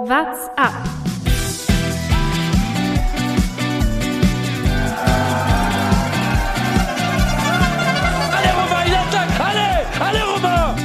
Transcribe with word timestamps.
What's 0.00 0.46
up? 0.56 0.72
Alle 8.30 8.50
rüber, 8.54 8.86
Jattak, 8.86 9.40
alle, 9.40 9.68
alle 9.98 10.22
rüber! 10.36 10.76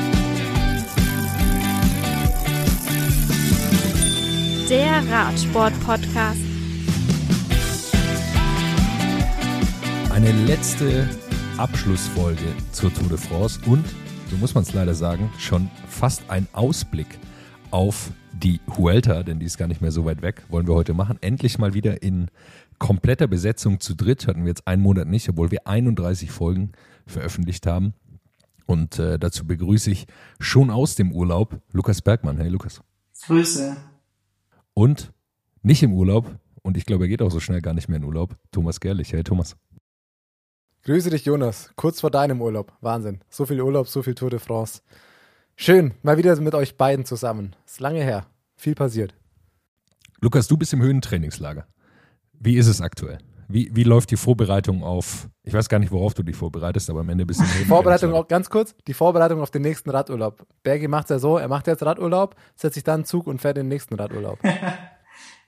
Der 4.68 5.08
Radsport-Podcast. 5.12 6.42
Eine 10.10 10.32
letzte 10.48 11.08
Abschlussfolge 11.60 12.42
zur 12.72 12.92
Tour 12.92 13.10
de 13.10 13.20
France 13.20 13.60
und, 13.68 13.86
so 14.32 14.38
muss 14.38 14.56
man 14.56 14.64
es 14.64 14.74
leider 14.74 14.96
sagen, 14.96 15.32
schon 15.38 15.70
fast 15.88 16.24
ein 16.30 16.48
Ausblick 16.54 17.20
auf 17.70 18.10
die 18.44 18.60
Huelta, 18.78 19.24
denn 19.24 19.40
die 19.40 19.46
ist 19.46 19.58
gar 19.58 19.68
nicht 19.68 19.82
mehr 19.82 19.92
so 19.92 20.06
weit 20.06 20.22
weg, 20.22 20.44
wollen 20.50 20.68
wir 20.68 20.76
heute 20.76 20.94
machen. 20.94 21.18
Endlich 21.22 21.58
mal 21.58 21.74
wieder 21.74 22.04
in 22.04 22.28
kompletter 22.78 23.28
Besetzung 23.28 23.80
zu 23.80 23.96
dritt, 23.96 24.28
hatten 24.28 24.42
wir 24.42 24.50
jetzt 24.50 24.68
einen 24.68 24.82
Monat 24.82 25.08
nicht, 25.08 25.30
obwohl 25.30 25.52
wir 25.52 25.66
31 25.66 26.30
Folgen 26.30 26.74
veröffentlicht 27.08 27.66
haben. 27.66 27.94
Und 28.66 29.00
äh, 29.00 29.18
dazu 29.18 29.46
begrüße 29.46 29.92
ich 29.92 30.08
schon 30.40 30.70
aus 30.70 30.96
dem 30.96 31.12
Urlaub 31.12 31.60
Lukas 31.72 32.02
Bergmann. 32.02 32.38
Hey 32.38 32.50
Lukas. 32.50 32.82
Grüße. 33.26 33.78
Und 34.74 35.14
nicht 35.62 35.84
im 35.84 35.94
Urlaub, 35.94 36.38
und 36.62 36.78
ich 36.78 36.86
glaube, 36.86 37.06
er 37.06 37.08
geht 37.08 37.22
auch 37.22 37.32
so 37.32 37.40
schnell 37.40 37.62
gar 37.62 37.74
nicht 37.74 37.88
mehr 37.88 37.98
in 37.98 38.04
Urlaub, 38.04 38.36
Thomas 38.52 38.80
Gerlich. 38.80 39.14
Hey 39.14 39.24
Thomas. 39.24 39.56
Grüße 40.84 41.10
dich, 41.10 41.24
Jonas. 41.24 41.72
Kurz 41.78 42.02
vor 42.02 42.12
deinem 42.12 42.42
Urlaub. 42.42 42.74
Wahnsinn. 42.82 43.22
So 43.30 43.46
viel 43.46 43.62
Urlaub, 43.62 43.88
so 43.88 44.04
viel 44.04 44.16
Tour 44.16 44.30
de 44.30 44.40
France. 44.40 44.82
Schön, 45.56 45.94
mal 46.02 46.18
wieder 46.18 46.36
mit 46.42 46.56
euch 46.56 46.76
beiden 46.78 47.06
zusammen. 47.06 47.56
Ist 47.66 47.80
lange 47.80 48.04
her. 48.04 48.26
Viel 48.64 48.76
passiert. 48.76 49.14
Lukas, 50.22 50.48
du 50.48 50.56
bist 50.56 50.72
im 50.72 50.82
Höhentrainingslager. 50.82 51.68
Wie 52.32 52.56
ist 52.56 52.68
es 52.68 52.80
aktuell? 52.80 53.18
Wie, 53.50 53.70
wie 53.76 53.84
läuft 53.84 54.10
die 54.12 54.16
Vorbereitung 54.16 54.86
auf, 54.86 55.28
ich 55.44 55.54
weiß 55.54 55.68
gar 55.68 55.80
nicht, 55.80 55.92
worauf 55.92 56.14
du 56.14 56.24
dich 56.24 56.38
vorbereitest, 56.38 56.90
aber 56.90 57.02
am 57.02 57.10
Ende 57.10 57.26
bist 57.26 57.42
du 57.42 57.44
im 57.44 57.68
Vorbereitung 57.68 58.14
auch 58.14 58.26
ganz 58.26 58.50
kurz, 58.50 58.74
die 58.88 58.94
Vorbereitung 58.94 59.42
auf 59.42 59.52
den 59.52 59.64
nächsten 59.64 59.90
Radurlaub. 59.90 60.48
Bergi 60.64 60.88
macht 60.88 61.08
es 61.08 61.10
ja 61.10 61.20
so, 61.20 61.38
er 61.38 61.50
macht 61.50 61.68
jetzt 61.68 61.84
Radurlaub, 61.84 62.38
setzt 62.56 62.76
sich 62.76 62.86
dann 62.86 63.00
einen 63.00 63.06
Zug 63.06 63.28
und 63.28 63.42
fährt 63.42 63.58
in 63.58 63.66
den 63.66 63.70
nächsten 63.70 63.96
Radurlaub. 63.96 64.40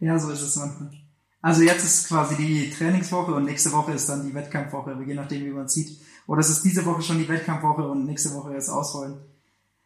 Ja, 0.01 0.19
so 0.19 0.29
ist 0.29 0.41
es 0.41 0.57
manchmal. 0.57 0.91
Also 1.41 1.61
jetzt 1.61 1.85
ist 1.85 2.09
quasi 2.09 2.35
die 2.35 2.69
Trainingswoche 2.69 3.33
und 3.33 3.45
nächste 3.45 3.71
Woche 3.71 3.93
ist 3.93 4.09
dann 4.09 4.27
die 4.27 4.33
Wettkampfwoche, 4.33 4.93
je 5.07 5.13
nachdem, 5.13 5.45
wie 5.45 5.51
man 5.51 5.69
sieht. 5.69 6.01
Oder 6.27 6.41
es 6.41 6.49
ist 6.49 6.65
diese 6.65 6.85
Woche 6.85 7.01
schon 7.01 7.17
die 7.17 7.29
Wettkampfwoche 7.29 7.87
und 7.87 8.05
nächste 8.05 8.33
Woche 8.33 8.55
ist 8.55 8.67
Ausrollen. 8.67 9.21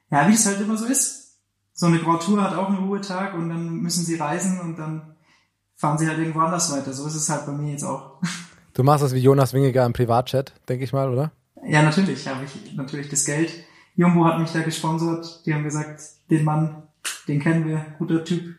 Ja, 0.10 0.28
wie 0.28 0.34
es 0.34 0.48
halt 0.48 0.60
immer 0.60 0.76
so 0.76 0.86
ist. 0.86 1.29
So 1.80 1.86
eine 1.86 2.00
Grand 2.00 2.22
Tour 2.22 2.44
hat 2.44 2.58
auch 2.58 2.68
einen 2.68 2.80
Ruhetag 2.80 3.34
und 3.36 3.48
dann 3.48 3.78
müssen 3.78 4.04
sie 4.04 4.16
reisen 4.16 4.60
und 4.60 4.78
dann 4.78 5.16
fahren 5.78 5.98
sie 5.98 6.10
halt 6.10 6.20
irgendwo 6.20 6.42
anders 6.42 6.70
weiter. 6.74 6.92
So 6.92 7.08
ist 7.08 7.16
es 7.16 7.30
halt 7.30 7.46
bei 7.46 7.54
mir 7.54 7.72
jetzt 7.72 7.86
auch. 7.86 8.22
Du 8.74 8.84
machst 8.84 9.04
das 9.04 9.14
wie 9.14 9.20
Jonas 9.20 9.54
Wingegar 9.54 9.86
im 9.86 9.92
Privatchat, 9.92 10.54
denke 10.70 10.86
ich 10.86 10.94
mal, 10.94 11.10
oder? 11.10 11.32
Ja, 11.68 11.82
natürlich 11.82 12.26
habe 12.28 12.46
ich 12.46 12.76
natürlich 12.76 13.10
das 13.10 13.26
Geld. 13.26 13.52
Jumbo 13.96 14.24
hat 14.24 14.40
mich 14.40 14.52
da 14.52 14.62
gesponsert. 14.62 15.42
Die 15.46 15.54
haben 15.54 15.64
gesagt, 15.64 16.02
den 16.30 16.46
Mann, 16.46 16.84
den 17.28 17.42
kennen 17.42 17.68
wir, 17.68 17.86
guter 17.98 18.24
Typ. 18.24 18.56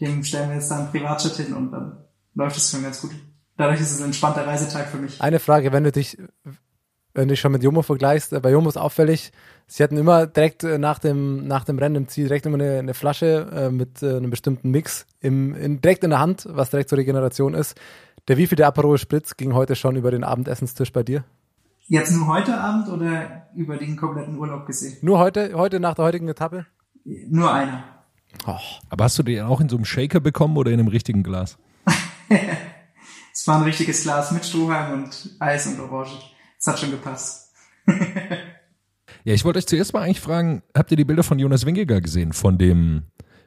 Dem 0.00 0.24
stellen 0.24 0.50
wir 0.50 0.56
jetzt 0.56 0.70
da 0.70 0.78
einen 0.78 0.90
Privatjet 0.90 1.36
hin 1.36 1.54
und 1.54 1.70
dann 1.70 2.04
läuft 2.34 2.56
es 2.56 2.70
schon 2.70 2.82
ganz 2.82 3.00
gut. 3.00 3.12
Dadurch 3.56 3.80
ist 3.80 3.92
es 3.92 4.00
ein 4.00 4.06
entspannter 4.06 4.46
Reisetag 4.46 4.88
für 4.88 4.98
mich. 4.98 5.22
Eine 5.22 5.38
Frage, 5.38 5.72
wenn 5.72 5.84
du 5.84 5.92
dich, 5.92 6.18
wenn 7.14 7.28
du 7.28 7.32
dich 7.32 7.40
schon 7.40 7.52
mit 7.52 7.62
Jumbo 7.62 7.82
vergleichst, 7.82 8.32
äh, 8.32 8.40
bei 8.40 8.50
Jumbo 8.50 8.68
ist 8.68 8.76
auffällig, 8.76 9.32
sie 9.66 9.82
hatten 9.82 9.96
immer 9.96 10.26
direkt 10.26 10.64
äh, 10.64 10.78
nach 10.78 10.98
dem, 10.98 11.46
nach 11.46 11.64
dem 11.64 11.78
Rennen 11.78 11.96
im 11.96 12.08
Ziel 12.08 12.24
direkt 12.24 12.46
immer 12.46 12.58
eine, 12.58 12.78
eine 12.78 12.94
Flasche 12.94 13.48
äh, 13.52 13.70
mit 13.70 14.02
äh, 14.02 14.16
einem 14.16 14.30
bestimmten 14.30 14.70
Mix 14.70 15.06
im, 15.20 15.54
in, 15.54 15.80
direkt 15.80 16.04
in 16.04 16.10
der 16.10 16.20
Hand, 16.20 16.46
was 16.50 16.70
direkt 16.70 16.88
zur 16.88 16.98
Regeneration 16.98 17.54
ist. 17.54 17.78
Der 18.28 18.36
wievielte 18.36 18.66
Aperol 18.66 18.98
Spritz 18.98 19.36
ging 19.36 19.54
heute 19.54 19.74
schon 19.76 19.96
über 19.96 20.10
den 20.10 20.24
Abendessenstisch 20.24 20.92
bei 20.92 21.02
dir? 21.02 21.24
Jetzt 21.88 22.12
nur 22.12 22.28
heute 22.28 22.58
Abend 22.58 22.88
oder 22.88 23.48
über 23.54 23.76
den 23.76 23.96
kompletten 23.96 24.38
Urlaub 24.38 24.66
gesehen? 24.66 24.96
Nur 25.02 25.18
heute, 25.18 25.52
heute 25.54 25.80
nach 25.80 25.94
der 25.94 26.04
heutigen 26.04 26.28
Etappe? 26.28 26.66
Nur 27.04 27.52
einer. 27.52 27.82
Oh, 28.46 28.56
Aber 28.88 29.04
hast 29.04 29.18
du 29.18 29.22
den 29.22 29.42
auch 29.42 29.60
in 29.60 29.68
so 29.68 29.76
einem 29.76 29.84
Shaker 29.84 30.20
bekommen 30.20 30.56
oder 30.56 30.70
in 30.70 30.78
einem 30.78 30.88
richtigen 30.88 31.22
Glas? 31.22 31.58
Es 33.34 33.46
war 33.46 33.56
ein 33.56 33.62
richtiges 33.62 34.02
Glas 34.02 34.30
mit 34.30 34.44
Strohhalm 34.44 34.92
und 34.92 35.36
Eis 35.38 35.66
und 35.66 35.80
Orange. 35.80 36.12
Es 36.62 36.68
hat 36.68 36.78
schon 36.78 36.92
gepasst. 36.92 37.52
Ja, 39.24 39.34
ich 39.34 39.44
wollte 39.44 39.58
euch 39.60 39.68
zuerst 39.68 39.92
mal 39.92 40.02
eigentlich 40.02 40.20
fragen, 40.20 40.64
habt 40.76 40.90
ihr 40.90 40.96
die 40.96 41.04
Bilder 41.04 41.22
von 41.22 41.38
Jonas 41.38 41.64
Wingegar 41.64 42.00
gesehen, 42.00 42.32
von 42.32 42.58
dem, 42.58 43.04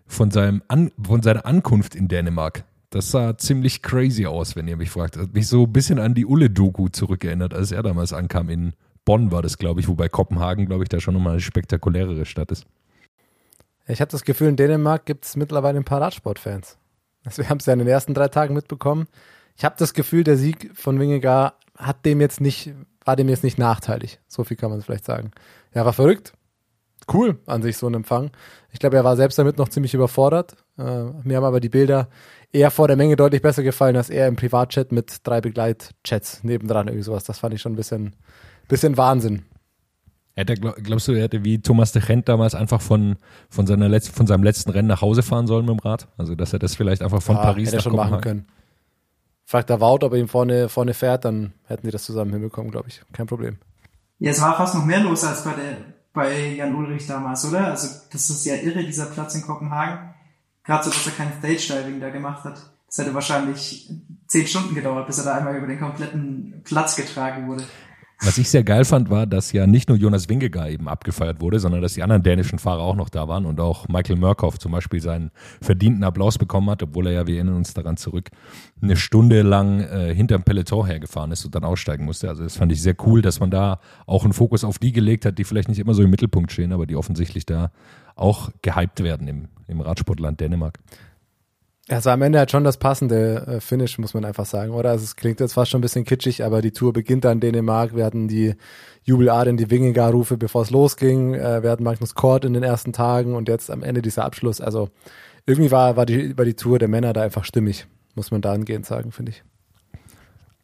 von 0.08 0.32
seinem 0.32 0.64
An, 0.70 0.90
von 1.04 1.22
seiner 1.22 1.46
Ankunft 1.46 1.96
in 1.96 2.08
Dänemark? 2.08 2.64
Das 2.92 3.12
sah 3.12 3.38
ziemlich 3.38 3.82
crazy 3.82 4.26
aus, 4.26 4.56
wenn 4.56 4.70
ihr 4.70 4.78
mich 4.78 4.90
fragt. 4.90 5.18
Hat 5.18 5.34
mich 5.34 5.50
so 5.50 5.64
ein 5.64 5.74
bisschen 5.74 6.00
an 6.00 6.14
die 6.14 6.26
Ulle-Doku 6.26 6.88
zurückerinnert, 6.88 7.54
als 7.54 7.74
er 7.74 7.84
damals 7.84 8.14
ankam. 8.14 8.48
In 8.48 8.74
Bonn 9.04 9.34
war 9.34 9.42
das, 9.42 9.58
glaube 9.58 9.82
ich, 9.82 9.90
wobei 9.90 10.08
Kopenhagen, 10.08 10.66
glaube 10.66 10.84
ich, 10.84 10.90
da 10.90 11.02
schon 11.02 11.14
nochmal 11.14 11.34
eine 11.34 11.42
spektakulärere 11.42 12.26
Stadt 12.26 12.52
ist. 12.52 12.66
Ich 13.86 14.00
habe 14.00 14.12
das 14.12 14.24
Gefühl, 14.24 14.48
in 14.48 14.56
Dänemark 14.56 15.06
gibt 15.06 15.26
es 15.26 15.36
mittlerweile 15.36 15.78
ein 15.78 15.84
paar 15.84 16.00
Radsportfans. 16.00 16.78
Also 17.26 17.42
wir 17.42 17.50
haben 17.50 17.58
es 17.58 17.66
ja 17.66 17.74
in 17.74 17.80
den 17.80 17.90
ersten 17.90 18.14
drei 18.14 18.30
Tagen 18.30 18.54
mitbekommen. 18.54 19.08
Ich 19.58 19.66
habe 19.66 19.76
das 19.78 19.94
Gefühl, 19.94 20.24
der 20.24 20.38
Sieg 20.38 20.72
von 20.74 21.02
Wingegar 21.02 21.56
hat 21.78 22.06
dem 22.06 22.22
jetzt 22.22 22.42
nicht, 22.42 22.74
war 23.04 23.16
dem 23.16 23.30
jetzt 23.30 23.44
nicht 23.44 23.58
nachteilig. 23.58 24.20
So 24.28 24.44
viel 24.44 24.58
kann 24.58 24.72
man 24.72 24.82
vielleicht 24.82 25.06
sagen. 25.06 25.32
Ja, 25.74 25.86
war 25.86 25.94
verrückt. 25.94 26.34
Cool 27.12 27.40
an 27.46 27.62
sich 27.62 27.78
so 27.78 27.88
ein 27.88 27.94
Empfang. 27.94 28.32
Ich 28.72 28.80
glaube, 28.80 28.96
er 28.96 29.04
war 29.04 29.16
selbst 29.16 29.38
damit 29.38 29.58
noch 29.58 29.70
ziemlich 29.70 29.94
überfordert. 29.94 30.56
Äh, 30.78 31.04
mir 31.24 31.38
haben 31.38 31.44
aber 31.44 31.60
die 31.60 31.70
Bilder 31.70 32.10
eher 32.52 32.72
vor 32.72 32.88
der 32.88 32.98
Menge 32.98 33.16
deutlich 33.16 33.42
besser 33.42 33.64
gefallen, 33.64 33.96
als 33.96 34.10
er 34.10 34.28
im 34.28 34.36
Privatchat 34.36 34.92
mit 34.92 35.18
drei 35.24 35.42
Begleitchats 35.42 36.44
nebendran 36.44 36.88
irgendwie 36.88 37.04
sowas. 37.04 37.24
Das 37.24 37.40
fand 37.40 37.54
ich 37.54 37.62
schon 37.62 37.74
ein 37.74 37.78
bisschen, 37.78 38.16
bisschen 38.68 38.98
Wahnsinn. 38.98 39.44
Hätte 40.36 40.56
glaub, 40.56 40.76
glaubst 40.76 41.08
du, 41.08 41.14
er 41.14 41.24
hätte 41.24 41.46
wie 41.46 41.62
Thomas 41.62 41.94
de 41.94 42.02
Gent 42.02 42.28
damals 42.28 42.56
einfach 42.56 42.82
von, 42.82 43.16
von, 43.50 43.68
seiner 43.68 43.88
Letz-, 43.88 44.12
von 44.12 44.28
seinem 44.28 44.44
letzten 44.44 44.72
Rennen 44.72 44.88
nach 44.88 45.02
Hause 45.02 45.24
fahren 45.24 45.48
sollen 45.48 45.66
mit 45.66 45.80
dem 45.80 45.80
Rad? 45.80 46.08
Also, 46.18 46.36
dass 46.36 46.52
er 46.52 46.60
das 46.60 46.76
vielleicht 46.76 47.02
einfach 47.02 47.22
von 47.22 47.38
Ja, 47.38 47.44
Paris 47.44 47.68
hätte 47.68 47.76
er 47.76 47.78
nach 47.78 47.84
schon 47.84 47.92
Kopenhagen 47.92 48.12
machen 48.12 48.24
können. 48.24 48.48
Fragt 49.46 49.70
der 49.70 49.80
Wout, 49.80 50.04
ob 50.04 50.14
er 50.14 50.20
ihm 50.20 50.28
vorne, 50.28 50.70
vorne 50.70 50.96
fährt, 50.96 51.24
dann 51.24 51.54
hätten 51.66 51.86
die 51.86 51.92
das 51.92 52.04
zusammen 52.04 52.34
hinbekommen, 52.34 52.72
glaube 52.72 52.90
ich. 52.90 53.02
Kein 53.14 53.28
Problem. 53.28 53.58
Ja, 54.18 54.32
es 54.32 54.42
war 54.42 54.58
fast 54.58 54.74
noch 54.74 54.86
mehr 54.86 55.02
los 55.02 55.24
als 55.24 55.44
bei 55.44 55.54
der, 55.54 55.78
bei 56.14 56.56
Jan 56.56 56.74
Ulrich 56.74 57.06
damals, 57.06 57.46
oder? 57.46 57.68
Also, 57.68 57.88
das 58.12 58.30
ist 58.30 58.46
ja 58.46 58.56
irre, 58.56 58.84
dieser 58.84 59.06
Platz 59.06 59.36
in 59.36 59.44
Kopenhagen. 59.44 60.16
Gerade 60.64 60.86
so, 60.86 60.90
dass 60.90 61.06
er 61.06 61.12
kein 61.12 61.34
Stage-Diving 61.38 62.00
da 62.00 62.10
gemacht 62.10 62.44
hat. 62.44 62.72
Das 62.88 62.98
hätte 62.98 63.14
wahrscheinlich 63.14 63.92
zehn 64.28 64.48
Stunden 64.48 64.74
gedauert, 64.74 65.06
bis 65.06 65.20
er 65.20 65.26
da 65.26 65.36
einmal 65.36 65.56
über 65.56 65.68
den 65.68 65.80
kompletten 65.80 66.62
Platz 66.64 66.96
getragen 66.96 67.48
wurde. 67.48 67.66
Was 68.22 68.38
ich 68.38 68.50
sehr 68.50 68.64
geil 68.64 68.86
fand, 68.86 69.10
war, 69.10 69.28
dass 69.28 69.52
ja 69.52 69.68
nicht 69.68 69.90
nur 69.90 69.98
Jonas 69.98 70.30
Wingegar 70.30 70.70
eben 70.70 70.88
abgefeiert 70.88 71.42
wurde, 71.42 71.60
sondern 71.60 71.82
dass 71.82 71.96
die 71.96 72.04
anderen 72.04 72.24
dänischen 72.24 72.60
Fahrer 72.60 72.82
auch 72.82 72.96
noch 72.96 73.10
da 73.10 73.28
waren 73.28 73.46
und 73.46 73.60
auch 73.60 73.88
Michael 73.90 74.16
Murkoff 74.16 74.58
zum 74.58 74.72
Beispiel 74.72 75.02
seinen 75.02 75.32
verdienten 75.62 76.04
Applaus 76.04 76.38
bekommen 76.38 76.70
hat, 76.70 76.82
obwohl 76.82 77.08
er 77.08 77.14
ja, 77.14 77.28
wir 77.28 77.36
erinnern 77.36 77.56
uns 77.56 77.74
daran 77.74 77.98
zurück, 77.98 78.30
eine 78.82 78.96
Stunde 78.96 79.42
lang 79.42 79.82
äh, 79.82 80.16
hinterm 80.16 80.44
Peloton 80.44 80.86
hergefahren 80.86 81.32
ist 81.32 81.44
und 81.44 81.56
dann 81.56 81.66
aussteigen 81.66 82.06
musste. 82.06 82.30
Also 82.30 82.44
das 82.44 82.56
fand 82.56 82.72
ich 82.72 82.82
sehr 82.82 82.96
cool, 83.06 83.22
dass 83.22 83.40
man 83.40 83.52
da 83.52 83.80
auch 84.06 84.24
einen 84.24 84.34
Fokus 84.34 84.64
auf 84.64 84.80
die 84.80 84.94
gelegt 84.94 85.26
hat, 85.26 85.38
die 85.38 85.44
vielleicht 85.44 85.68
nicht 85.68 85.80
immer 85.80 85.94
so 85.94 86.02
im 86.02 86.10
Mittelpunkt 86.10 86.52
stehen, 86.52 86.72
aber 86.72 86.86
die 86.86 86.96
offensichtlich 86.96 87.46
da 87.46 87.72
auch 88.16 88.50
gehypt 88.62 89.04
werden 89.04 89.28
im, 89.28 89.48
im 89.68 89.82
Radsportland 89.82 90.40
Dänemark. 90.40 90.80
Also 91.88 92.10
am 92.10 92.24
Ende 92.24 92.40
hat 92.40 92.50
schon 92.50 92.64
das 92.64 92.78
passende 92.78 93.46
äh, 93.48 93.60
Finish, 93.60 94.00
muss 94.00 94.16
man 94.16 94.26
einfach 94.26 94.48
sagen, 94.48 94.72
oder? 94.72 94.90
Also 94.90 95.04
es 95.04 95.16
klingt 95.16 95.40
jetzt 95.40 95.54
fast 95.54 95.70
schon 95.70 95.80
ein 95.80 95.82
bisschen 95.84 96.04
kitschig, 96.04 96.44
aber 96.44 96.64
die 96.64 96.72
Tour 96.72 96.94
beginnt 96.94 97.26
dann 97.26 97.34
in 97.34 97.42
Dänemark. 97.42 97.96
Wir 97.96 98.06
hatten 98.06 98.28
die 98.28 98.56
Jubeladien, 99.04 99.56
die 99.56 99.70
Wingegar-Rufe, 99.70 100.36
bevor 100.36 100.64
es 100.64 100.72
losging. 100.72 101.36
Äh, 101.36 101.62
wir 101.62 101.70
hatten 101.70 101.84
Magnus 101.84 102.16
Kort 102.16 102.44
in 102.44 102.54
den 102.54 102.64
ersten 102.64 102.92
Tagen 102.92 103.36
und 103.36 103.48
jetzt 103.48 103.70
am 103.70 103.84
Ende 103.84 104.02
dieser 104.02 104.26
Abschluss. 104.26 104.62
Also 104.62 104.90
irgendwie 105.46 105.70
war, 105.70 105.96
war, 105.96 106.08
die, 106.08 106.36
war 106.36 106.46
die 106.46 106.56
Tour 106.56 106.80
der 106.80 106.88
Männer 106.88 107.14
da 107.14 107.22
einfach 107.22 107.44
stimmig, 107.44 107.86
muss 108.16 108.32
man 108.32 108.42
dahingehend 108.42 108.88
sagen, 108.88 109.12
finde 109.12 109.34
ich. 109.34 109.44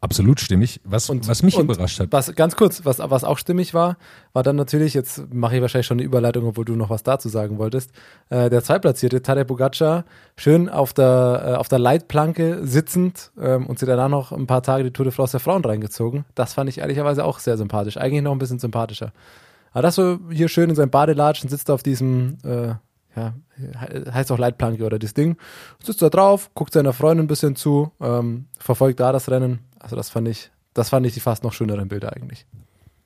Absolut 0.04 0.40
stimmig. 0.40 0.80
Was, 0.82 1.08
was 1.08 1.44
mich 1.44 1.56
und 1.56 1.66
überrascht 1.70 2.00
hat, 2.00 2.08
Was 2.10 2.34
ganz 2.34 2.56
kurz, 2.56 2.84
was, 2.84 2.98
was 2.98 3.22
auch 3.22 3.38
stimmig 3.38 3.72
war, 3.72 3.96
war 4.32 4.42
dann 4.42 4.56
natürlich, 4.56 4.94
jetzt 4.94 5.32
mache 5.32 5.54
ich 5.54 5.62
wahrscheinlich 5.62 5.86
schon 5.86 5.98
eine 6.00 6.04
Überleitung, 6.04 6.44
obwohl 6.44 6.64
du 6.64 6.74
noch 6.74 6.90
was 6.90 7.04
dazu 7.04 7.28
sagen 7.28 7.56
wolltest, 7.58 7.92
äh, 8.28 8.50
der 8.50 8.64
Zweitplatzierte 8.64 9.22
Tadej 9.22 9.44
Pogacar 9.44 10.04
schön 10.36 10.68
auf 10.68 10.92
der, 10.92 11.42
äh, 11.46 11.54
auf 11.54 11.68
der 11.68 11.78
Leitplanke 11.78 12.66
sitzend 12.66 13.30
ähm, 13.40 13.64
und 13.66 13.78
sie 13.78 13.86
danach 13.86 14.08
noch 14.08 14.32
ein 14.32 14.48
paar 14.48 14.64
Tage 14.64 14.82
die 14.82 14.90
Tour 14.92 15.04
de 15.04 15.12
France 15.12 15.30
der 15.32 15.40
Frauen 15.40 15.64
reingezogen. 15.64 16.24
Das 16.34 16.52
fand 16.52 16.68
ich 16.68 16.78
ehrlicherweise 16.78 17.24
auch 17.24 17.38
sehr 17.38 17.56
sympathisch. 17.56 17.96
Eigentlich 17.96 18.22
noch 18.22 18.32
ein 18.32 18.38
bisschen 18.38 18.58
sympathischer. 18.58 19.12
Aber 19.70 19.82
das 19.82 19.94
so 19.94 20.18
hier 20.30 20.48
schön 20.48 20.68
in 20.68 20.74
seinem 20.74 20.90
Badelatschen 20.90 21.48
sitzt 21.48 21.70
auf 21.70 21.84
diesem, 21.84 22.38
äh, 22.44 22.74
ja, 23.14 23.34
he- 23.56 24.10
heißt 24.10 24.32
auch 24.32 24.38
Leitplanke 24.38 24.84
oder 24.84 24.98
das 24.98 25.14
Ding, 25.14 25.36
sitzt 25.80 26.02
da 26.02 26.08
drauf, 26.10 26.50
guckt 26.54 26.72
seiner 26.72 26.92
Freundin 26.92 27.26
ein 27.26 27.28
bisschen 27.28 27.54
zu, 27.54 27.92
ähm, 28.00 28.46
verfolgt 28.58 28.98
da 28.98 29.12
das 29.12 29.30
Rennen. 29.30 29.60
Also 29.82 29.96
das 29.96 30.10
fand 30.10 30.28
ich, 30.28 30.50
das 30.74 30.88
fand 30.88 31.04
ich 31.06 31.14
die 31.14 31.20
fast 31.20 31.42
noch 31.42 31.52
schöneren 31.52 31.88
Bilder 31.88 32.12
eigentlich. 32.14 32.46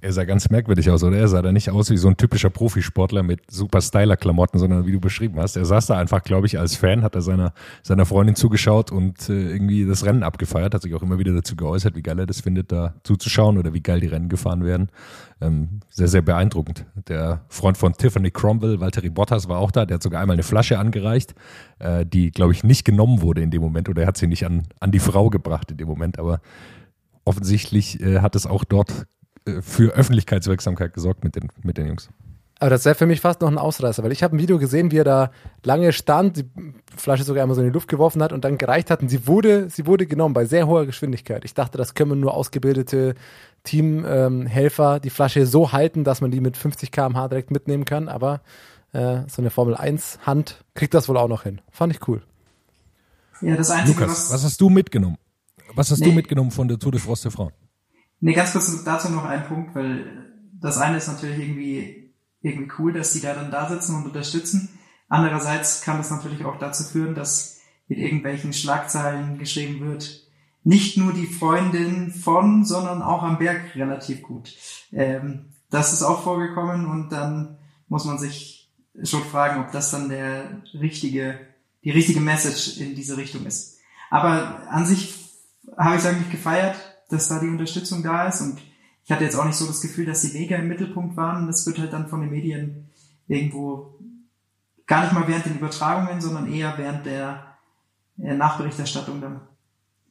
Er 0.02 0.12
sah 0.12 0.24
ganz 0.24 0.50
merkwürdig 0.50 0.90
aus, 0.90 1.02
oder? 1.02 1.16
Er 1.16 1.26
sah 1.26 1.40
da 1.40 1.52
nicht 1.52 1.70
aus 1.70 1.90
wie 1.90 1.96
so 1.96 2.08
ein 2.08 2.18
typischer 2.18 2.50
Profisportler 2.50 3.22
mit 3.22 3.50
super 3.50 3.80
Styler-Klamotten, 3.80 4.58
sondern 4.58 4.84
wie 4.84 4.92
du 4.92 5.00
beschrieben 5.00 5.40
hast. 5.40 5.56
Er 5.56 5.64
saß 5.64 5.86
da 5.86 5.96
einfach, 5.96 6.22
glaube 6.22 6.46
ich, 6.46 6.58
als 6.58 6.76
Fan, 6.76 7.02
hat 7.02 7.14
er 7.14 7.22
seiner, 7.22 7.54
seiner 7.82 8.04
Freundin 8.04 8.36
zugeschaut 8.36 8.92
und 8.92 9.30
äh, 9.30 9.50
irgendwie 9.50 9.86
das 9.86 10.04
Rennen 10.04 10.22
abgefeiert, 10.22 10.74
hat 10.74 10.82
sich 10.82 10.94
auch 10.94 11.02
immer 11.02 11.18
wieder 11.18 11.32
dazu 11.32 11.56
geäußert, 11.56 11.96
wie 11.96 12.02
geil 12.02 12.18
er 12.18 12.26
das 12.26 12.42
findet, 12.42 12.72
da 12.72 12.94
zuzuschauen 13.04 13.56
oder 13.56 13.72
wie 13.72 13.80
geil 13.80 14.00
die 14.00 14.06
Rennen 14.08 14.28
gefahren 14.28 14.64
werden. 14.66 14.90
Ähm, 15.40 15.80
sehr, 15.88 16.08
sehr 16.08 16.22
beeindruckend. 16.22 16.84
Der 17.08 17.46
Freund 17.48 17.78
von 17.78 17.94
Tiffany 17.94 18.30
Cromwell, 18.30 18.80
Valtteri 18.80 19.08
Bottas, 19.08 19.48
war 19.48 19.58
auch 19.60 19.70
da. 19.70 19.86
Der 19.86 19.94
hat 19.94 20.02
sogar 20.02 20.20
einmal 20.20 20.34
eine 20.34 20.42
Flasche 20.42 20.78
angereicht, 20.78 21.34
äh, 21.78 22.04
die, 22.04 22.32
glaube 22.32 22.52
ich, 22.52 22.64
nicht 22.64 22.84
genommen 22.84 23.22
wurde 23.22 23.40
in 23.40 23.50
dem 23.50 23.62
Moment 23.62 23.88
oder 23.88 24.02
er 24.02 24.08
hat 24.08 24.18
sie 24.18 24.26
nicht 24.26 24.44
an, 24.44 24.64
an 24.78 24.90
die 24.90 24.98
Frau 24.98 25.30
gebracht 25.30 25.70
in 25.70 25.78
dem 25.78 25.88
Moment, 25.88 26.18
aber 26.18 26.40
offensichtlich 27.24 28.00
äh, 28.00 28.20
hat 28.20 28.36
es 28.36 28.46
auch 28.46 28.64
dort 28.64 29.06
für 29.60 29.92
Öffentlichkeitswirksamkeit 29.94 30.92
gesorgt 30.92 31.24
mit 31.24 31.36
den, 31.36 31.48
mit 31.62 31.78
den 31.78 31.86
Jungs. 31.86 32.08
Aber 32.58 32.70
das 32.70 32.86
wäre 32.86 32.94
für 32.94 33.06
mich 33.06 33.20
fast 33.20 33.42
noch 33.42 33.48
ein 33.48 33.58
Ausreißer, 33.58 34.02
weil 34.02 34.12
ich 34.12 34.22
habe 34.22 34.34
ein 34.34 34.38
Video 34.38 34.58
gesehen, 34.58 34.90
wie 34.90 34.98
er 34.98 35.04
da 35.04 35.30
lange 35.62 35.92
stand, 35.92 36.38
die 36.38 36.44
Flasche 36.96 37.22
sogar 37.22 37.42
einmal 37.42 37.54
so 37.54 37.60
in 37.60 37.66
die 37.66 37.72
Luft 37.72 37.88
geworfen 37.88 38.22
hat 38.22 38.32
und 38.32 38.44
dann 38.44 38.56
gereicht 38.56 38.90
hat 38.90 39.02
und 39.02 39.10
sie 39.10 39.26
wurde, 39.26 39.68
sie 39.68 39.86
wurde 39.86 40.06
genommen 40.06 40.32
bei 40.32 40.46
sehr 40.46 40.66
hoher 40.66 40.86
Geschwindigkeit. 40.86 41.44
Ich 41.44 41.52
dachte, 41.52 41.76
das 41.76 41.92
können 41.92 42.18
nur 42.18 42.32
ausgebildete 42.32 43.14
Teamhelfer 43.64 44.96
ähm, 44.96 45.00
die 45.02 45.10
Flasche 45.10 45.44
so 45.44 45.72
halten, 45.72 46.02
dass 46.02 46.22
man 46.22 46.30
die 46.30 46.40
mit 46.40 46.56
50 46.56 46.90
km/h 46.90 47.28
direkt 47.28 47.50
mitnehmen 47.50 47.84
kann, 47.84 48.08
aber 48.08 48.40
äh, 48.92 49.20
so 49.28 49.42
eine 49.42 49.50
Formel 49.50 49.74
1 49.74 50.20
Hand 50.24 50.64
kriegt 50.74 50.94
das 50.94 51.10
wohl 51.10 51.18
auch 51.18 51.28
noch 51.28 51.42
hin. 51.42 51.60
Fand 51.70 51.94
ich 51.94 52.08
cool. 52.08 52.22
Ja, 53.42 53.54
das 53.54 53.70
Einzige, 53.70 54.00
Lukas, 54.00 54.30
was, 54.30 54.32
was 54.32 54.44
hast 54.44 54.60
du 54.62 54.70
mitgenommen? 54.70 55.18
Was 55.74 55.90
hast 55.90 56.00
nee. 56.00 56.06
du 56.06 56.12
mitgenommen 56.12 56.50
von 56.50 56.68
der 56.68 56.78
Tour 56.78 56.92
de 56.92 57.00
France 57.02 57.24
der 57.24 57.32
Frauen? 57.32 57.52
Nee, 58.20 58.32
ganz 58.32 58.52
kurz 58.52 58.84
dazu 58.84 59.10
noch 59.10 59.24
ein 59.24 59.46
Punkt, 59.46 59.74
weil 59.74 60.32
das 60.60 60.78
eine 60.78 60.96
ist 60.96 61.08
natürlich 61.08 61.38
irgendwie, 61.38 62.14
irgendwie 62.40 62.72
cool, 62.78 62.92
dass 62.92 63.12
die 63.12 63.20
da 63.20 63.34
dann 63.34 63.50
da 63.50 63.68
sitzen 63.68 63.96
und 63.96 64.06
unterstützen. 64.06 64.78
Andererseits 65.08 65.82
kann 65.82 66.00
es 66.00 66.10
natürlich 66.10 66.44
auch 66.44 66.58
dazu 66.58 66.84
führen, 66.84 67.14
dass 67.14 67.60
mit 67.88 67.98
irgendwelchen 67.98 68.52
Schlagzeilen 68.52 69.38
geschrieben 69.38 69.80
wird, 69.80 70.26
nicht 70.64 70.96
nur 70.96 71.12
die 71.12 71.28
Freundin 71.28 72.10
von, 72.10 72.64
sondern 72.64 73.02
auch 73.02 73.22
am 73.22 73.38
Berg 73.38 73.76
relativ 73.76 74.22
gut. 74.22 74.52
Ähm, 74.92 75.52
das 75.70 75.92
ist 75.92 76.02
auch 76.02 76.24
vorgekommen 76.24 76.86
und 76.86 77.10
dann 77.10 77.58
muss 77.88 78.04
man 78.04 78.18
sich 78.18 78.72
schon 79.04 79.22
fragen, 79.22 79.60
ob 79.60 79.70
das 79.70 79.90
dann 79.90 80.08
der 80.08 80.62
richtige, 80.74 81.38
die 81.84 81.90
richtige 81.90 82.20
Message 82.20 82.78
in 82.78 82.96
diese 82.96 83.16
Richtung 83.16 83.46
ist. 83.46 83.78
Aber 84.10 84.62
an 84.68 84.86
sich 84.86 85.14
habe 85.76 85.96
ich 85.96 86.02
es 86.02 86.06
eigentlich 86.06 86.30
gefeiert, 86.30 86.76
dass 87.08 87.28
da 87.28 87.38
die 87.38 87.48
Unterstützung 87.48 88.02
da 88.02 88.26
ist 88.26 88.40
und 88.40 88.60
ich 89.06 89.12
hatte 89.12 89.22
jetzt 89.22 89.36
auch 89.36 89.44
nicht 89.44 89.56
so 89.56 89.66
das 89.66 89.80
Gefühl, 89.80 90.04
dass 90.04 90.22
die 90.22 90.36
mega 90.36 90.56
im 90.56 90.66
Mittelpunkt 90.66 91.16
waren. 91.16 91.46
Das 91.46 91.64
wird 91.64 91.78
halt 91.78 91.92
dann 91.92 92.08
von 92.08 92.22
den 92.22 92.30
Medien 92.30 92.90
irgendwo 93.28 94.00
gar 94.84 95.02
nicht 95.02 95.12
mal 95.12 95.28
während 95.28 95.46
den 95.46 95.58
Übertragungen, 95.58 96.20
sondern 96.20 96.52
eher 96.52 96.76
während 96.76 97.06
der 97.06 97.56
Nachberichterstattung 98.16 99.20
dann 99.20 99.42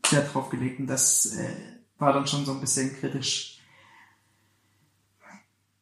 sehr 0.05 0.21
drauf 0.21 0.49
gelegt. 0.49 0.79
Und 0.79 0.87
das 0.87 1.25
äh, 1.25 1.49
war 1.97 2.13
dann 2.13 2.25
schon 2.25 2.45
so 2.45 2.53
ein 2.53 2.61
bisschen 2.61 2.95
kritisch. 2.97 3.59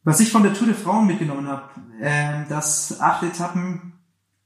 Was 0.04 0.20
ich 0.20 0.32
von 0.32 0.42
der 0.42 0.56
Tour 0.56 0.66
de 0.66 0.76
Frauen 0.76 1.06
mitgenommen 1.06 1.48
habe, 1.48 1.70
äh, 2.02 2.48
dass 2.50 3.00
acht 3.00 3.22
Etappen 3.22 3.94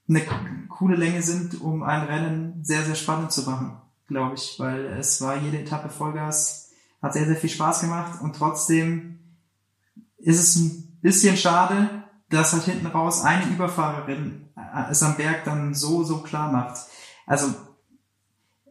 eine 0.09 0.23
coole 0.67 0.97
Länge 0.97 1.21
sind, 1.21 1.61
um 1.61 1.83
ein 1.83 2.03
Rennen 2.03 2.65
sehr, 2.65 2.83
sehr 2.83 2.95
spannend 2.95 3.31
zu 3.31 3.43
machen 3.43 3.77
glaube 4.07 4.35
ich, 4.35 4.55
weil 4.57 4.85
es 4.99 5.21
war 5.21 5.37
jede 5.37 5.59
Etappe 5.59 5.89
Vollgas, 5.89 6.71
hat 7.01 7.13
sehr, 7.13 7.25
sehr 7.25 7.35
viel 7.35 7.49
Spaß 7.49 7.81
gemacht 7.81 8.21
und 8.21 8.35
trotzdem 8.35 9.19
ist 10.17 10.39
es 10.39 10.55
ein 10.55 10.99
bisschen 11.01 11.37
schade, 11.37 12.03
dass 12.29 12.53
halt 12.53 12.63
hinten 12.63 12.87
raus 12.87 13.21
eine 13.21 13.45
Überfahrerin 13.45 14.47
es 14.89 15.03
am 15.03 15.15
Berg 15.15 15.43
dann 15.45 15.73
so, 15.73 16.03
so 16.03 16.19
klar 16.19 16.51
macht. 16.51 16.77
Also, 17.25 17.53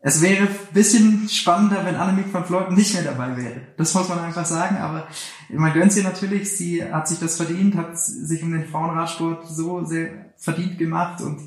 es 0.03 0.21
wäre 0.21 0.47
ein 0.47 0.57
bisschen 0.73 1.29
spannender, 1.29 1.85
wenn 1.85 1.97
Annemiek 1.97 2.33
van 2.33 2.45
Vleuten 2.45 2.77
nicht 2.77 2.95
mehr 2.95 3.03
dabei 3.03 3.37
wäre. 3.37 3.63
Das 3.77 3.93
muss 3.95 4.09
man 4.09 4.21
einfach 4.21 4.45
sagen, 4.45 4.77
aber 4.77 5.09
man 5.49 5.73
gönnt 5.73 5.93
sie 5.93 6.03
natürlich, 6.03 6.57
sie 6.57 6.85
hat 6.85 7.09
sich 7.09 7.19
das 7.19 7.37
verdient, 7.37 7.75
hat 7.77 7.99
sich 7.99 8.43
um 8.43 8.53
den 8.53 8.69
Frauenradsport 8.69 9.47
so 9.49 9.85
sehr 9.85 10.33
verdient 10.37 10.79
gemacht 10.79 11.23
und 11.23 11.41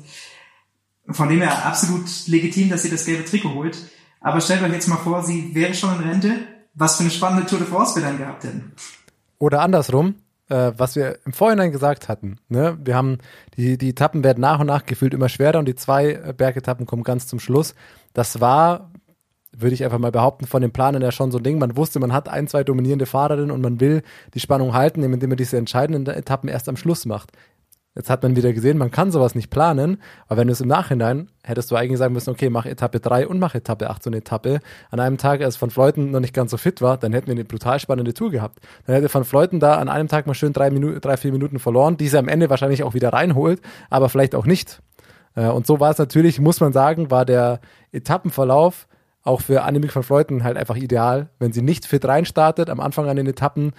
von 1.12 1.28
dem 1.28 1.40
her 1.40 1.66
absolut 1.66 2.06
legitim, 2.26 2.68
dass 2.70 2.82
sie 2.82 2.90
das 2.90 3.04
gelbe 3.04 3.24
Trikot 3.24 3.54
holt. 3.54 3.78
Aber 4.20 4.40
stellt 4.40 4.62
euch 4.62 4.72
jetzt 4.72 4.88
mal 4.88 4.96
vor, 4.96 5.22
sie 5.22 5.54
wäre 5.54 5.74
schon 5.74 5.96
in 5.96 6.08
Rente. 6.08 6.32
Was 6.74 6.96
für 6.96 7.02
eine 7.02 7.10
spannende 7.10 7.46
Tour 7.46 7.58
de 7.58 7.66
France 7.66 7.96
wir 7.96 8.02
dann 8.02 8.18
gehabt 8.18 8.44
hätten. 8.44 8.72
Oder 9.38 9.60
andersrum, 9.60 10.14
äh, 10.48 10.72
was 10.76 10.94
wir 10.94 11.18
im 11.24 11.32
Vorhinein 11.32 11.72
gesagt 11.72 12.08
hatten. 12.08 12.36
Ne? 12.48 12.78
Wir 12.82 12.94
haben 12.94 13.18
die, 13.56 13.76
die 13.76 13.90
Etappen 13.90 14.22
werden 14.22 14.40
nach 14.40 14.60
und 14.60 14.66
nach 14.66 14.86
gefühlt 14.86 15.14
immer 15.14 15.28
schwerer 15.28 15.58
und 15.58 15.66
die 15.66 15.74
zwei 15.74 16.14
Bergetappen 16.14 16.86
kommen 16.86 17.02
ganz 17.02 17.26
zum 17.26 17.40
Schluss. 17.40 17.74
Das 18.12 18.40
war, 18.40 18.90
würde 19.52 19.74
ich 19.74 19.84
einfach 19.84 19.98
mal 19.98 20.12
behaupten, 20.12 20.46
von 20.46 20.62
den 20.62 20.72
Planern 20.72 21.02
ja 21.02 21.10
schon 21.10 21.32
so 21.32 21.38
ein 21.38 21.44
Ding. 21.44 21.58
Man 21.58 21.76
wusste, 21.76 21.98
man 21.98 22.12
hat 22.12 22.28
ein, 22.28 22.46
zwei 22.46 22.62
dominierende 22.62 23.06
Fahrerinnen 23.06 23.50
und 23.50 23.60
man 23.60 23.80
will 23.80 24.02
die 24.34 24.40
Spannung 24.40 24.74
halten, 24.74 25.02
indem 25.02 25.30
man 25.30 25.38
diese 25.38 25.56
entscheidenden 25.56 26.06
Etappen 26.06 26.48
erst 26.48 26.68
am 26.68 26.76
Schluss 26.76 27.04
macht. 27.04 27.32
Jetzt 27.96 28.08
hat 28.08 28.22
man 28.22 28.36
wieder 28.36 28.52
gesehen, 28.52 28.78
man 28.78 28.92
kann 28.92 29.10
sowas 29.10 29.34
nicht 29.34 29.50
planen, 29.50 30.00
aber 30.28 30.40
wenn 30.40 30.46
du 30.46 30.52
es 30.52 30.60
im 30.60 30.68
Nachhinein, 30.68 31.28
hättest 31.42 31.72
du 31.72 31.76
eigentlich 31.76 31.98
sagen 31.98 32.14
müssen, 32.14 32.30
okay, 32.30 32.48
mach 32.48 32.64
Etappe 32.64 33.00
3 33.00 33.26
und 33.26 33.40
mach 33.40 33.56
Etappe 33.56 33.90
8 33.90 34.04
so 34.04 34.10
eine 34.10 34.18
Etappe. 34.18 34.60
An 34.90 35.00
einem 35.00 35.18
Tag, 35.18 35.42
als 35.42 35.60
Van 35.60 35.70
Fleuten 35.70 36.12
noch 36.12 36.20
nicht 36.20 36.32
ganz 36.32 36.52
so 36.52 36.56
fit 36.56 36.80
war, 36.82 36.98
dann 36.98 37.12
hätten 37.12 37.26
wir 37.26 37.34
eine 37.34 37.44
brutal 37.44 37.80
spannende 37.80 38.14
Tour 38.14 38.30
gehabt. 38.30 38.60
Dann 38.86 38.94
hätte 38.94 39.12
Van 39.12 39.24
Fleuten 39.24 39.58
da 39.58 39.78
an 39.78 39.88
einem 39.88 40.06
Tag 40.06 40.28
mal 40.28 40.34
schön 40.34 40.52
drei, 40.52 40.70
Minuten, 40.70 41.00
drei 41.00 41.16
vier 41.16 41.32
Minuten 41.32 41.58
verloren, 41.58 41.96
die 41.96 42.06
sie 42.06 42.16
am 42.16 42.28
Ende 42.28 42.48
wahrscheinlich 42.48 42.84
auch 42.84 42.94
wieder 42.94 43.12
reinholt, 43.12 43.60
aber 43.90 44.08
vielleicht 44.08 44.36
auch 44.36 44.46
nicht. 44.46 44.80
Äh, 45.34 45.48
und 45.48 45.66
so 45.66 45.80
war 45.80 45.90
es 45.90 45.98
natürlich, 45.98 46.38
muss 46.40 46.60
man 46.60 46.72
sagen, 46.72 47.10
war 47.10 47.24
der 47.24 47.60
Etappenverlauf 47.90 48.86
auch 49.22 49.40
für 49.40 49.62
Annemiek 49.62 49.94
van 49.94 50.02
Fleuten 50.02 50.44
halt 50.44 50.56
einfach 50.56 50.76
ideal. 50.76 51.28
Wenn 51.38 51.52
sie 51.52 51.62
nicht 51.62 51.86
fit 51.86 52.04
reinstartet, 52.04 52.70
am 52.70 52.80
Anfang 52.80 53.08
an 53.08 53.16
den 53.16 53.26
Etappen, 53.26 53.72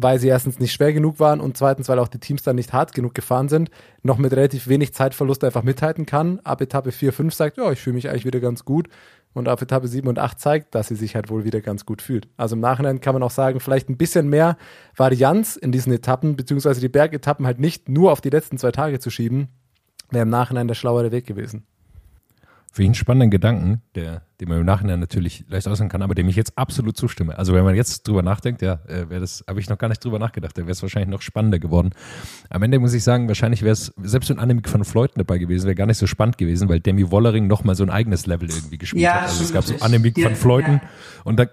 weil 0.00 0.18
sie 0.18 0.28
erstens 0.28 0.60
nicht 0.60 0.72
schwer 0.72 0.92
genug 0.92 1.18
waren 1.18 1.40
und 1.40 1.56
zweitens, 1.56 1.88
weil 1.88 1.98
auch 1.98 2.08
die 2.08 2.20
Teams 2.20 2.42
dann 2.42 2.56
nicht 2.56 2.72
hart 2.72 2.94
genug 2.94 3.14
gefahren 3.14 3.48
sind, 3.48 3.70
noch 4.02 4.18
mit 4.18 4.32
relativ 4.32 4.68
wenig 4.68 4.94
Zeitverlust 4.94 5.42
einfach 5.42 5.64
mithalten 5.64 6.06
kann. 6.06 6.38
Ab 6.40 6.60
Etappe 6.60 6.92
4, 6.92 7.12
5 7.12 7.34
sagt, 7.34 7.58
ja, 7.58 7.70
ich 7.72 7.80
fühle 7.80 7.94
mich 7.94 8.08
eigentlich 8.08 8.24
wieder 8.24 8.40
ganz 8.40 8.64
gut. 8.64 8.88
Und 9.34 9.48
ab 9.48 9.60
Etappe 9.60 9.88
7 9.88 10.08
und 10.08 10.18
8 10.18 10.38
zeigt, 10.38 10.74
dass 10.74 10.88
sie 10.88 10.94
sich 10.94 11.14
halt 11.14 11.30
wohl 11.30 11.44
wieder 11.44 11.60
ganz 11.60 11.84
gut 11.84 12.00
fühlt. 12.00 12.28
Also 12.36 12.54
im 12.54 12.60
Nachhinein 12.60 13.00
kann 13.00 13.14
man 13.14 13.22
auch 13.22 13.30
sagen, 13.30 13.60
vielleicht 13.60 13.88
ein 13.88 13.96
bisschen 13.96 14.28
mehr 14.28 14.56
Varianz 14.96 15.56
in 15.56 15.72
diesen 15.72 15.92
Etappen, 15.92 16.36
beziehungsweise 16.36 16.80
die 16.80 16.88
Bergetappen 16.88 17.44
halt 17.44 17.58
nicht 17.58 17.88
nur 17.88 18.12
auf 18.12 18.20
die 18.20 18.30
letzten 18.30 18.56
zwei 18.56 18.70
Tage 18.70 19.00
zu 19.00 19.10
schieben, 19.10 19.48
wäre 20.10 20.22
im 20.22 20.30
Nachhinein 20.30 20.68
der 20.68 20.74
schlauere 20.74 21.12
Weg 21.12 21.26
gewesen. 21.26 21.66
Ich 22.82 22.86
einen 22.86 22.94
spannenden 22.94 23.30
Gedanken, 23.30 23.82
der, 23.94 24.22
den 24.40 24.48
man 24.48 24.58
im 24.58 24.64
Nachhinein 24.64 25.00
natürlich 25.00 25.44
leicht 25.48 25.66
äußern 25.66 25.88
kann, 25.88 26.02
aber 26.02 26.14
dem 26.14 26.28
ich 26.28 26.36
jetzt 26.36 26.56
absolut 26.56 26.96
zustimme. 26.96 27.38
Also 27.38 27.54
wenn 27.54 27.64
man 27.64 27.74
jetzt 27.74 28.06
drüber 28.06 28.22
nachdenkt, 28.22 28.62
ja, 28.62 28.80
äh, 28.86 29.08
wäre 29.08 29.20
das, 29.20 29.44
habe 29.48 29.60
ich 29.60 29.68
noch 29.68 29.78
gar 29.78 29.88
nicht 29.88 30.04
drüber 30.04 30.18
nachgedacht, 30.18 30.56
dann 30.56 30.66
wäre 30.66 30.72
es 30.72 30.82
wahrscheinlich 30.82 31.10
noch 31.10 31.22
spannender 31.22 31.58
geworden. 31.58 31.90
Am 32.50 32.62
Ende 32.62 32.78
muss 32.78 32.94
ich 32.94 33.02
sagen, 33.02 33.28
wahrscheinlich 33.28 33.62
wäre 33.62 33.72
es, 33.72 33.92
selbst 34.02 34.30
wenn 34.30 34.38
Annemiek 34.38 34.68
von 34.68 34.84
Fleuten 34.84 35.18
dabei 35.18 35.38
gewesen 35.38 35.66
wäre, 35.66 35.74
gar 35.74 35.86
nicht 35.86 35.98
so 35.98 36.06
spannend 36.06 36.38
gewesen, 36.38 36.68
weil 36.68 36.80
Demi 36.80 37.10
Wollering 37.10 37.46
noch 37.46 37.64
mal 37.64 37.74
so 37.74 37.84
ein 37.84 37.90
eigenes 37.90 38.26
Level 38.26 38.48
irgendwie 38.48 38.78
gespielt 38.78 39.02
ja, 39.02 39.14
hat. 39.14 39.28
Also 39.28 39.44
es 39.44 39.52
gab 39.52 39.64
so 39.64 39.74
Annemiek 39.80 40.16
ja, 40.16 40.28
von 40.28 40.36
Fleuten 40.36 40.74
ja. 40.74 40.80
und 41.24 41.38
da 41.38 41.46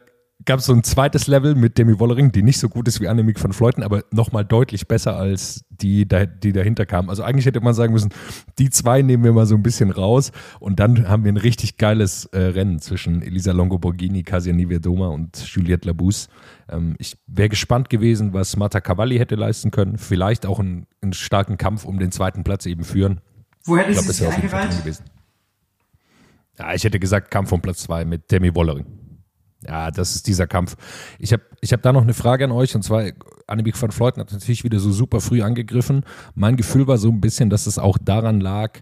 gab 0.44 0.60
es 0.60 0.66
so 0.66 0.74
ein 0.74 0.84
zweites 0.84 1.28
Level 1.28 1.56
mit 1.56 1.78
Demi 1.78 1.98
Wollering, 1.98 2.32
die 2.32 2.44
nicht 2.44 2.60
so 2.60 2.68
gut 2.68 2.88
ist 2.88 3.00
wie 3.00 3.08
Annemiek 3.08 3.40
von 3.40 3.54
Fleuten, 3.54 3.84
aber 3.84 4.04
nochmal 4.12 4.44
deutlich 4.44 4.88
besser 4.88 5.16
als 5.16 5.64
die, 5.70 6.06
die 6.08 6.52
dahinter 6.52 6.86
kamen. 6.86 7.10
Also 7.10 7.24
eigentlich 7.24 7.46
hätte 7.46 7.62
man 7.62 7.74
sagen 7.74 7.94
müssen, 7.94 8.14
die 8.60 8.70
zwei 8.70 9.02
nehmen 9.02 9.24
wir 9.24 9.32
mal 9.32 9.46
so 9.46 9.56
ein 9.56 9.64
bisschen 9.64 9.92
raus 9.92 10.32
und 10.60 10.80
dann 10.80 11.08
haben 11.08 11.24
wir 11.24 11.32
ein 11.32 11.38
richtig 11.38 11.78
geiles 11.78 12.26
äh, 12.26 12.40
Rennen 12.40 12.80
zwischen 12.80 13.22
Elisa 13.22 13.54
Longoborghini, 13.54 14.24
Kasia 14.24 14.54
Niewiadoma 14.54 15.08
und 15.08 15.38
Juliette 15.38 15.88
Labous. 15.88 16.28
Ähm, 16.70 16.96
ich 17.00 17.18
wäre 17.28 17.50
gespannt 17.50 17.90
gewesen, 17.90 18.34
was 18.34 18.58
Marta 18.58 18.82
Cavalli 18.82 19.18
hätte 19.18 19.36
leisten 19.36 19.72
können. 19.72 19.98
Vielleicht 19.98 20.46
auch 20.46 20.60
einen, 20.60 20.86
einen 21.02 21.14
starken 21.14 21.58
Kampf 21.58 21.86
um 21.86 21.98
den 21.98 22.12
zweiten 22.12 22.44
Platz 22.44 22.66
eben 22.66 22.84
führen. 22.84 23.22
Wo 23.64 23.78
hätte 23.78 23.94
sie 23.94 24.12
sich 24.12 24.28
eingereiht? 24.28 24.78
Gewesen. 24.78 25.06
Ja, 26.60 26.74
ich 26.74 26.84
hätte 26.84 27.00
gesagt 27.00 27.32
Kampf 27.32 27.52
um 27.52 27.62
Platz 27.62 27.84
zwei 27.84 28.06
mit 28.06 28.32
Demi 28.32 28.54
Wollering. 28.54 29.05
Ja, 29.68 29.92
das 29.92 30.16
ist 30.16 30.28
dieser 30.28 30.48
Kampf. 30.48 30.76
Ich 31.20 31.34
habe 31.34 31.44
ich 31.62 31.74
hab 31.74 31.82
da 31.82 31.92
noch 31.92 32.04
eine 32.04 32.14
Frage 32.14 32.46
an 32.46 32.52
euch 32.52 32.76
und 32.76 32.84
zwar, 32.84 33.04
Annemiek 33.48 33.82
van 33.82 33.92
Fleuten 33.92 34.22
hat 34.22 34.32
natürlich 34.32 34.64
wieder 34.64 34.80
so 34.80 34.92
super 34.92 35.22
früh 35.22 35.42
angegriffen. 35.42 36.04
Mein 36.34 36.56
Gefühl 36.56 36.88
war 36.88 36.98
so 36.98 37.10
ein 37.10 37.22
bisschen, 37.22 37.50
dass 37.50 37.68
es 37.68 37.78
auch 37.78 37.98
daran 37.98 38.40
lag, 38.40 38.80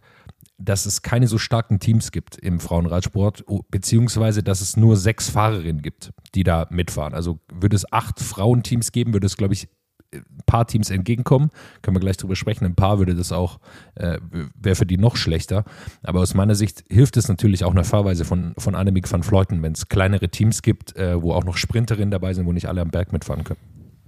dass 0.57 0.85
es 0.85 1.01
keine 1.01 1.27
so 1.27 1.37
starken 1.37 1.79
Teams 1.79 2.11
gibt 2.11 2.37
im 2.37 2.59
Frauenradsport, 2.59 3.43
beziehungsweise 3.69 4.43
dass 4.43 4.61
es 4.61 4.77
nur 4.77 4.97
sechs 4.97 5.29
Fahrerinnen 5.29 5.81
gibt, 5.81 6.11
die 6.35 6.43
da 6.43 6.67
mitfahren. 6.69 7.13
Also 7.13 7.39
würde 7.51 7.75
es 7.75 7.91
acht 7.91 8.19
Frauenteams 8.19 8.91
geben, 8.91 9.13
würde 9.13 9.27
es, 9.27 9.37
glaube 9.37 9.53
ich, 9.53 9.67
ein 10.13 10.43
paar 10.45 10.67
Teams 10.67 10.89
entgegenkommen. 10.89 11.49
Können 11.81 11.95
wir 11.95 12.01
gleich 12.01 12.17
drüber 12.17 12.35
sprechen. 12.35 12.65
Ein 12.65 12.75
paar 12.75 12.99
würde 12.99 13.15
das 13.15 13.31
auch, 13.31 13.59
äh, 13.95 14.17
wäre 14.59 14.75
für 14.75 14.85
die 14.85 14.97
noch 14.97 15.15
schlechter. 15.15 15.63
Aber 16.03 16.21
aus 16.21 16.33
meiner 16.33 16.55
Sicht 16.55 16.83
hilft 16.89 17.17
es 17.17 17.27
natürlich 17.27 17.63
auch 17.63 17.71
einer 17.71 17.83
Fahrweise 17.83 18.25
von, 18.25 18.53
von 18.57 18.75
Annemiek 18.75 19.11
van 19.11 19.23
Fleuten, 19.23 19.61
wenn 19.63 19.73
es 19.73 19.87
kleinere 19.89 20.29
Teams 20.29 20.61
gibt, 20.61 20.95
äh, 20.95 21.21
wo 21.21 21.33
auch 21.33 21.43
noch 21.43 21.57
Sprinterinnen 21.57 22.11
dabei 22.11 22.33
sind, 22.33 22.45
wo 22.45 22.53
nicht 22.53 22.67
alle 22.67 22.81
am 22.81 22.89
Berg 22.89 23.11
mitfahren 23.11 23.43
können. 23.43 23.59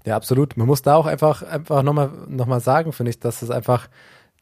Ja, 0.06 0.16
absolut. 0.16 0.56
Man 0.56 0.68
muss 0.68 0.82
da 0.82 0.96
auch 0.96 1.08
einfach, 1.08 1.42
einfach 1.42 1.82
nochmal 1.82 2.12
noch 2.28 2.46
mal 2.46 2.60
sagen, 2.60 2.94
finde 2.94 3.10
ich, 3.10 3.20
dass 3.20 3.42
es 3.42 3.50
einfach 3.50 3.88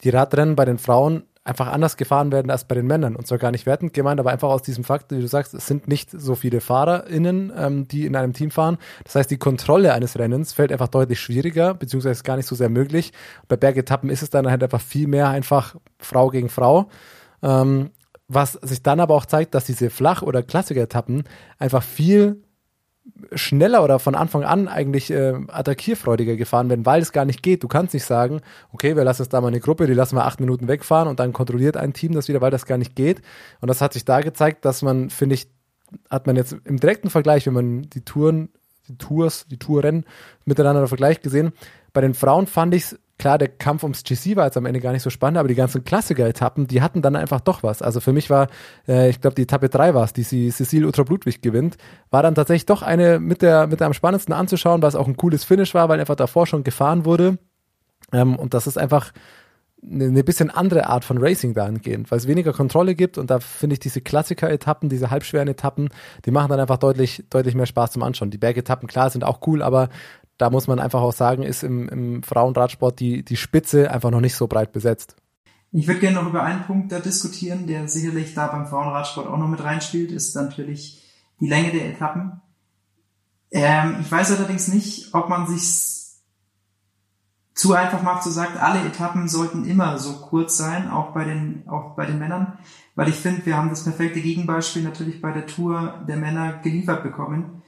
die 0.04 0.10
Radrennen 0.10 0.56
bei 0.56 0.66
den 0.66 0.78
Frauen 0.78 1.24
einfach 1.46 1.68
anders 1.68 1.98
gefahren 1.98 2.32
werden 2.32 2.50
als 2.50 2.64
bei 2.66 2.76
den 2.76 2.88
Männern. 2.88 3.16
Und 3.16 3.28
zwar 3.28 3.38
gar 3.38 3.52
nicht 3.52 3.66
wertend 3.66 3.94
gemeint, 3.94 4.20
aber 4.20 4.32
einfach 4.32 4.50
aus 4.50 4.62
diesem 4.62 4.84
Fakt, 4.84 5.12
wie 5.12 5.20
du 5.20 5.28
sagst, 5.28 5.54
es 5.54 5.68
sind 5.68 5.88
nicht 5.88 6.10
so 6.10 6.36
viele 6.36 6.62
FahrerInnen, 6.62 7.52
ähm, 7.56 7.88
die 7.88 8.06
in 8.06 8.16
einem 8.16 8.34
Team 8.34 8.50
fahren. 8.50 8.78
Das 9.04 9.16
heißt, 9.16 9.30
die 9.30 9.38
Kontrolle 9.38 9.94
eines 9.94 10.18
Rennens 10.18 10.54
fällt 10.54 10.72
einfach 10.72 10.88
deutlich 10.88 11.20
schwieriger, 11.20 11.74
beziehungsweise 11.74 12.24
gar 12.24 12.38
nicht 12.38 12.48
so 12.48 12.56
sehr 12.56 12.70
möglich. 12.70 13.12
Bei 13.48 13.58
Bergetappen 13.58 14.10
ist 14.10 14.24
es 14.24 14.30
dann 14.30 14.50
halt 14.50 14.64
einfach 14.64 14.82
viel 14.82 15.08
mehr 15.08 15.30
einfach 15.30 15.76
Frau 16.00 16.30
gegen 16.30 16.50
Frau. 16.50 16.90
Ähm, 17.42 17.92
was 18.30 18.54
sich 18.54 18.82
dann 18.82 19.02
aber 19.02 19.16
auch 19.16 19.26
zeigt, 19.26 19.54
dass 19.54 19.66
diese 19.66 19.90
Flach- 19.90 20.22
oder 20.22 20.44
Klassiker-Etappen 20.44 21.24
einfach 21.60 21.84
viel 21.84 22.42
schneller 23.34 23.84
oder 23.84 24.00
von 24.00 24.16
Anfang 24.16 24.44
an 24.44 24.68
eigentlich 24.68 25.12
äh, 25.12 25.34
attackierfreudiger 25.48 26.36
gefahren 26.36 26.70
werden, 26.70 26.86
weil 26.86 27.02
es 27.02 27.12
gar 27.12 27.26
nicht 27.26 27.44
geht. 27.44 27.64
Du 27.64 27.68
kannst 27.68 27.94
nicht 27.94 28.06
sagen, 28.06 28.42
okay, 28.72 28.96
wir 28.96 29.04
lassen 29.04 29.24
jetzt 29.24 29.34
da 29.34 29.42
mal 29.42 29.48
eine 29.48 29.60
Gruppe, 29.60 29.88
die 29.88 29.94
lassen 29.94 30.16
wir 30.16 30.26
acht 30.26 30.40
Minuten 30.40 30.68
wegfahren 30.68 31.08
und 31.08 31.20
dann 31.20 31.34
kontrolliert 31.34 31.78
ein 31.78 31.94
Team 31.94 32.14
das 32.14 32.28
wieder, 32.28 32.42
weil 32.42 32.52
das 32.52 32.66
gar 32.66 32.78
nicht 32.78 32.96
geht. 32.96 33.22
Und 33.60 33.68
das 33.68 33.82
hat 33.82 33.94
sich 33.94 34.06
da 34.06 34.22
gezeigt, 34.22 34.66
dass 34.66 34.82
man, 34.82 35.10
finde 35.10 35.36
ich, 35.36 35.48
hat 36.10 36.28
man 36.28 36.36
jetzt 36.36 36.56
im 36.66 36.80
direkten 36.80 37.10
Vergleich, 37.10 37.46
wenn 37.46 37.54
man 37.54 37.82
die 37.84 38.02
Touren, 38.02 38.50
die 38.88 38.98
Tours, 38.98 39.48
die 39.48 39.58
Tourrennen 39.58 40.06
miteinander 40.46 40.88
vergleicht 40.88 41.24
gesehen, 41.24 41.54
bei 41.92 42.02
den 42.02 42.14
Frauen 42.14 42.48
fand 42.48 42.74
ich 42.74 42.84
es 42.84 43.00
klar, 43.24 43.38
der 43.38 43.48
Kampf 43.48 43.84
ums 43.84 44.04
GC 44.04 44.36
war 44.36 44.48
jetzt 44.48 44.58
am 44.58 44.66
Ende 44.66 44.82
gar 44.82 44.92
nicht 44.92 45.02
so 45.02 45.10
spannend, 45.10 45.38
aber 45.38 45.48
die 45.48 45.56
ganzen 45.56 45.86
Klassiker-Etappen, 45.86 46.68
die 46.68 46.82
hatten 46.82 47.02
dann 47.02 47.16
einfach 47.16 47.40
doch 47.40 47.64
was. 47.64 47.82
Also 47.82 48.02
für 48.02 48.12
mich 48.12 48.30
war, 48.30 48.50
äh, 48.86 49.10
ich 49.10 49.22
glaube, 49.22 49.36
die 49.36 49.44
Etappe 49.44 49.70
3 49.70 49.94
war 49.94 50.04
es, 50.04 50.12
die 50.12 50.24
sie 50.24 50.52
Cecile 50.52 50.86
Ultra 50.86 51.04
Blutwig 51.04 51.42
gewinnt, 51.42 51.78
war 52.10 52.22
dann 52.22 52.36
tatsächlich 52.36 52.66
doch 52.66 52.82
eine 52.82 53.22
mit 53.22 53.42
der, 53.42 53.68
mit 53.68 53.80
der 53.80 53.88
am 53.88 53.94
spannendsten 53.94 54.34
anzuschauen, 54.34 54.82
weil 54.82 54.90
es 54.90 54.96
auch 54.96 55.08
ein 55.08 55.16
cooles 55.16 55.46
Finish 55.46 55.74
war, 55.74 55.88
weil 55.88 56.02
einfach 56.02 56.18
davor 56.18 56.48
schon 56.48 56.66
gefahren 56.66 57.06
wurde. 57.06 57.38
Ähm, 58.12 58.36
und 58.36 58.54
das 58.54 58.68
ist 58.68 58.78
einfach 58.78 59.14
eine, 59.82 60.04
eine 60.04 60.24
bisschen 60.26 60.50
andere 60.50 60.88
Art 60.88 61.06
von 61.06 61.18
Racing 61.18 61.54
dahingehend, 61.54 62.12
weil 62.12 62.18
es 62.18 62.28
weniger 62.28 62.52
Kontrolle 62.52 62.94
gibt 62.94 63.18
und 63.18 63.30
da 63.30 63.40
finde 63.40 63.76
ich 63.76 63.80
diese 63.80 64.02
Klassiker-Etappen, 64.02 64.90
diese 64.90 65.12
halbschweren 65.12 65.48
Etappen, 65.48 65.88
die 66.26 66.32
machen 66.32 66.50
dann 66.50 66.60
einfach 66.60 66.78
deutlich, 66.78 67.24
deutlich 67.30 67.56
mehr 67.56 67.68
Spaß 67.68 67.92
zum 67.92 68.04
Anschauen. 68.04 68.32
Die 68.32 68.38
Bergetappen, 68.38 68.90
klar, 68.90 69.10
sind 69.10 69.24
auch 69.24 69.40
cool, 69.48 69.62
aber 69.62 69.88
da 70.38 70.50
muss 70.50 70.68
man 70.68 70.80
einfach 70.80 71.02
auch 71.02 71.14
sagen, 71.14 71.44
ist 71.44 71.64
im, 71.64 71.88
im 71.90 72.24
Frauenradsport 72.24 73.00
die, 73.00 73.24
die 73.24 73.38
Spitze 73.38 73.92
einfach 73.92 74.12
noch 74.12 74.22
nicht 74.22 74.36
so 74.36 74.48
breit 74.48 74.72
besetzt. 74.72 75.16
Ich 75.72 75.88
würde 75.88 76.00
gerne 76.00 76.18
noch 76.18 76.28
über 76.28 76.44
einen 76.44 76.64
Punkt 76.64 76.92
da 76.92 77.00
diskutieren, 77.00 77.66
der 77.66 77.88
sicherlich 77.88 78.36
da 78.36 78.48
beim 78.48 78.68
Frauenradsport 78.68 79.28
auch 79.28 79.38
noch 79.38 79.48
mit 79.48 79.64
reinspielt, 79.64 80.12
ist 80.12 80.36
natürlich 80.36 81.04
die 81.40 81.48
Länge 81.48 81.72
der 81.72 81.90
Etappen. 81.90 82.42
Ähm, 83.52 83.98
ich 84.02 84.12
weiß 84.12 84.38
allerdings 84.38 84.68
nicht, 84.68 85.14
ob 85.14 85.30
man 85.30 85.48
sich 85.48 86.04
zu 87.56 87.74
einfach 87.74 88.02
macht, 88.02 88.24
so 88.24 88.30
sagt, 88.30 88.58
alle 88.58 88.86
Etappen 88.86 89.28
sollten 89.28 89.66
immer 89.66 89.98
so 89.98 90.14
kurz 90.14 90.58
sein, 90.58 90.90
auch 90.90 91.12
bei 91.12 91.24
den, 91.24 91.68
auch 91.68 91.96
bei 91.96 92.06
den 92.06 92.20
Männern, 92.20 92.58
weil 92.96 93.10
ich 93.10 93.16
finde, 93.16 93.46
wir 93.46 93.58
haben 93.58 93.70
das 93.70 93.84
perfekte 93.84 94.22
Gegenbeispiel 94.22 94.84
natürlich 94.84 95.22
bei 95.22 95.32
der 95.32 95.48
Tour 95.48 96.04
der 96.08 96.18
Männer 96.18 96.60
geliefert 96.64 97.04
bekommen 97.04 97.63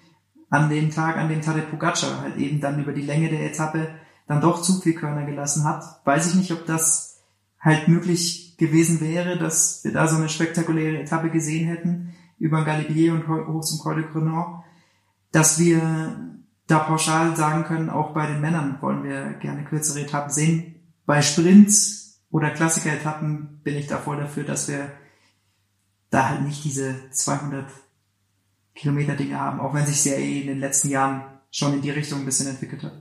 an 0.50 0.70
dem 0.70 0.92
Tag, 0.92 1.18
an 1.18 1.30
dem 1.30 1.42
Tadej 1.42 1.64
Pogacar 1.64 2.22
halt 2.22 2.38
eben 2.38 2.62
dann 2.62 2.82
über 2.82 2.94
die 2.94 3.02
Länge 3.02 3.30
der 3.30 3.46
Etappe 3.46 3.88
dann 4.28 4.42
doch 4.42 4.62
zu 4.62 4.80
viel 4.82 4.94
Körner 4.94 5.26
gelassen 5.26 5.64
hat. 5.66 5.84
Weiß 6.06 6.28
ich 6.28 6.36
nicht, 6.36 6.52
ob 6.52 6.66
das 6.66 7.22
halt 7.60 7.88
möglich 7.88 8.58
gewesen 8.58 9.02
wäre, 9.02 9.38
dass 9.38 9.84
wir 9.84 9.92
da 9.92 10.08
so 10.08 10.18
eine 10.18 10.30
spektakuläre 10.30 11.02
Etappe 11.02 11.30
gesehen 11.30 11.68
hätten 11.68 12.14
über 12.38 12.64
Galibier 12.64 13.14
und 13.14 13.28
hoch 13.28 13.62
zum 13.62 13.80
Col 13.80 13.96
de 13.96 14.12
Grenon, 14.12 14.64
dass 15.32 15.60
wir 15.60 16.36
da 16.68 16.80
pauschal 16.80 17.36
sagen 17.36 17.64
können, 17.66 17.90
auch 17.90 18.14
bei 18.14 18.28
den 18.28 18.42
Männern 18.42 18.78
wollen 18.82 19.04
wir 19.04 19.34
gerne 19.34 19.64
kürzere 19.64 20.02
Etappen 20.02 20.32
sehen. 20.32 20.76
Bei 21.06 21.22
Sprints 21.22 22.22
oder 22.32 22.50
Klassiker-Etappen 22.50 23.62
bin 23.64 23.76
ich 23.76 23.88
da 23.88 23.98
voll 23.98 24.18
dafür, 24.18 24.44
dass 24.44 24.68
wir 24.68 24.92
da 26.10 26.30
halt 26.30 26.42
nicht 26.42 26.64
diese 26.64 27.10
200 27.12 27.66
Kilometer-Dinge 28.76 29.40
haben, 29.40 29.60
auch 29.60 29.74
wenn 29.74 29.86
sich 29.86 30.06
ja 30.06 30.18
eh 30.18 30.42
in 30.42 30.48
den 30.48 30.60
letzten 30.60 30.90
Jahren 30.90 31.24
schon 31.52 31.74
in 31.74 31.82
die 31.82 31.92
Richtung 31.92 32.20
ein 32.20 32.26
bisschen 32.26 32.48
entwickelt 32.48 32.84
hat. 32.84 32.94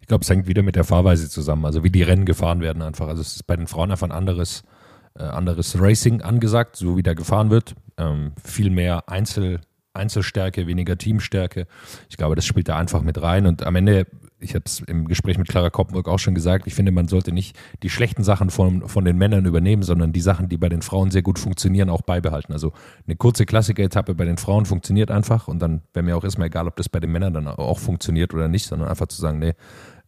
Ich 0.00 0.08
glaube, 0.08 0.22
es 0.22 0.30
hängt 0.30 0.46
wieder 0.46 0.62
mit 0.62 0.74
der 0.74 0.84
Fahrweise 0.84 1.28
zusammen, 1.28 1.64
also 1.64 1.84
wie 1.84 1.90
die 1.90 2.02
Rennen 2.02 2.24
gefahren 2.24 2.60
werden 2.60 2.82
einfach. 2.82 3.06
Also 3.08 3.20
es 3.20 3.36
ist 3.36 3.46
bei 3.46 3.56
den 3.56 3.66
Frauen 3.66 3.90
einfach 3.90 4.08
ein 4.08 4.12
anderes, 4.12 4.64
äh, 5.14 5.22
anderes 5.22 5.80
Racing 5.80 6.22
angesagt, 6.22 6.76
so 6.76 6.96
wie 6.96 7.02
da 7.02 7.14
gefahren 7.14 7.50
wird. 7.50 7.74
Ähm, 7.98 8.32
viel 8.42 8.70
mehr 8.70 9.08
Einzel, 9.08 9.60
Einzelstärke, 9.94 10.66
weniger 10.66 10.96
Teamstärke. 10.96 11.66
Ich 12.08 12.16
glaube, 12.16 12.34
das 12.34 12.46
spielt 12.46 12.68
da 12.68 12.76
einfach 12.76 13.02
mit 13.02 13.20
rein. 13.20 13.46
Und 13.46 13.62
am 13.62 13.76
Ende 13.76 14.06
ich 14.42 14.54
habe 14.54 14.64
es 14.66 14.80
im 14.80 15.06
Gespräch 15.06 15.38
mit 15.38 15.48
Clara 15.48 15.70
Koppenburg 15.70 16.08
auch 16.08 16.18
schon 16.18 16.34
gesagt, 16.34 16.66
ich 16.66 16.74
finde, 16.74 16.92
man 16.92 17.08
sollte 17.08 17.32
nicht 17.32 17.56
die 17.82 17.90
schlechten 17.90 18.24
Sachen 18.24 18.50
von, 18.50 18.88
von 18.88 19.04
den 19.04 19.16
Männern 19.16 19.46
übernehmen, 19.46 19.82
sondern 19.82 20.12
die 20.12 20.20
Sachen, 20.20 20.48
die 20.48 20.56
bei 20.56 20.68
den 20.68 20.82
Frauen 20.82 21.10
sehr 21.10 21.22
gut 21.22 21.38
funktionieren, 21.38 21.88
auch 21.88 22.02
beibehalten. 22.02 22.52
Also 22.52 22.72
eine 23.06 23.16
kurze 23.16 23.46
Klassiker-Etappe 23.46 24.14
bei 24.14 24.24
den 24.24 24.36
Frauen 24.36 24.66
funktioniert 24.66 25.10
einfach 25.10 25.48
und 25.48 25.60
dann 25.60 25.82
wäre 25.94 26.04
mir 26.04 26.16
auch 26.16 26.24
erstmal 26.24 26.48
egal, 26.48 26.66
ob 26.66 26.76
das 26.76 26.88
bei 26.88 27.00
den 27.00 27.12
Männern 27.12 27.34
dann 27.34 27.46
auch 27.46 27.78
funktioniert 27.78 28.34
oder 28.34 28.48
nicht, 28.48 28.66
sondern 28.66 28.88
einfach 28.88 29.06
zu 29.06 29.20
sagen, 29.20 29.38
nee, 29.38 29.54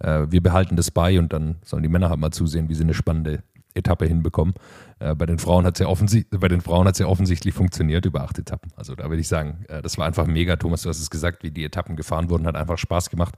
äh, 0.00 0.26
wir 0.28 0.42
behalten 0.42 0.76
das 0.76 0.90
bei 0.90 1.18
und 1.18 1.32
dann 1.32 1.56
sollen 1.64 1.82
die 1.82 1.88
Männer 1.88 2.10
halt 2.10 2.20
mal 2.20 2.32
zusehen, 2.32 2.68
wie 2.68 2.74
sie 2.74 2.84
eine 2.84 2.94
spannende 2.94 3.42
Etappe 3.74 4.06
hinbekommen. 4.06 4.54
Äh, 5.00 5.14
bei 5.14 5.26
den 5.26 5.38
Frauen 5.38 5.66
hat 5.66 5.74
es 5.74 5.80
ja, 5.80 5.86
offensi 5.88 6.26
ja 6.30 7.06
offensichtlich 7.06 7.54
funktioniert 7.54 8.06
über 8.06 8.22
acht 8.22 8.38
Etappen. 8.38 8.70
Also 8.76 8.94
da 8.94 9.08
würde 9.08 9.20
ich 9.20 9.28
sagen, 9.28 9.64
äh, 9.68 9.82
das 9.82 9.98
war 9.98 10.06
einfach 10.06 10.26
mega. 10.26 10.56
Thomas, 10.56 10.82
du 10.82 10.88
hast 10.88 11.00
es 11.00 11.10
gesagt, 11.10 11.42
wie 11.42 11.50
die 11.50 11.64
Etappen 11.64 11.96
gefahren 11.96 12.30
wurden, 12.30 12.46
hat 12.46 12.56
einfach 12.56 12.78
Spaß 12.78 13.10
gemacht. 13.10 13.34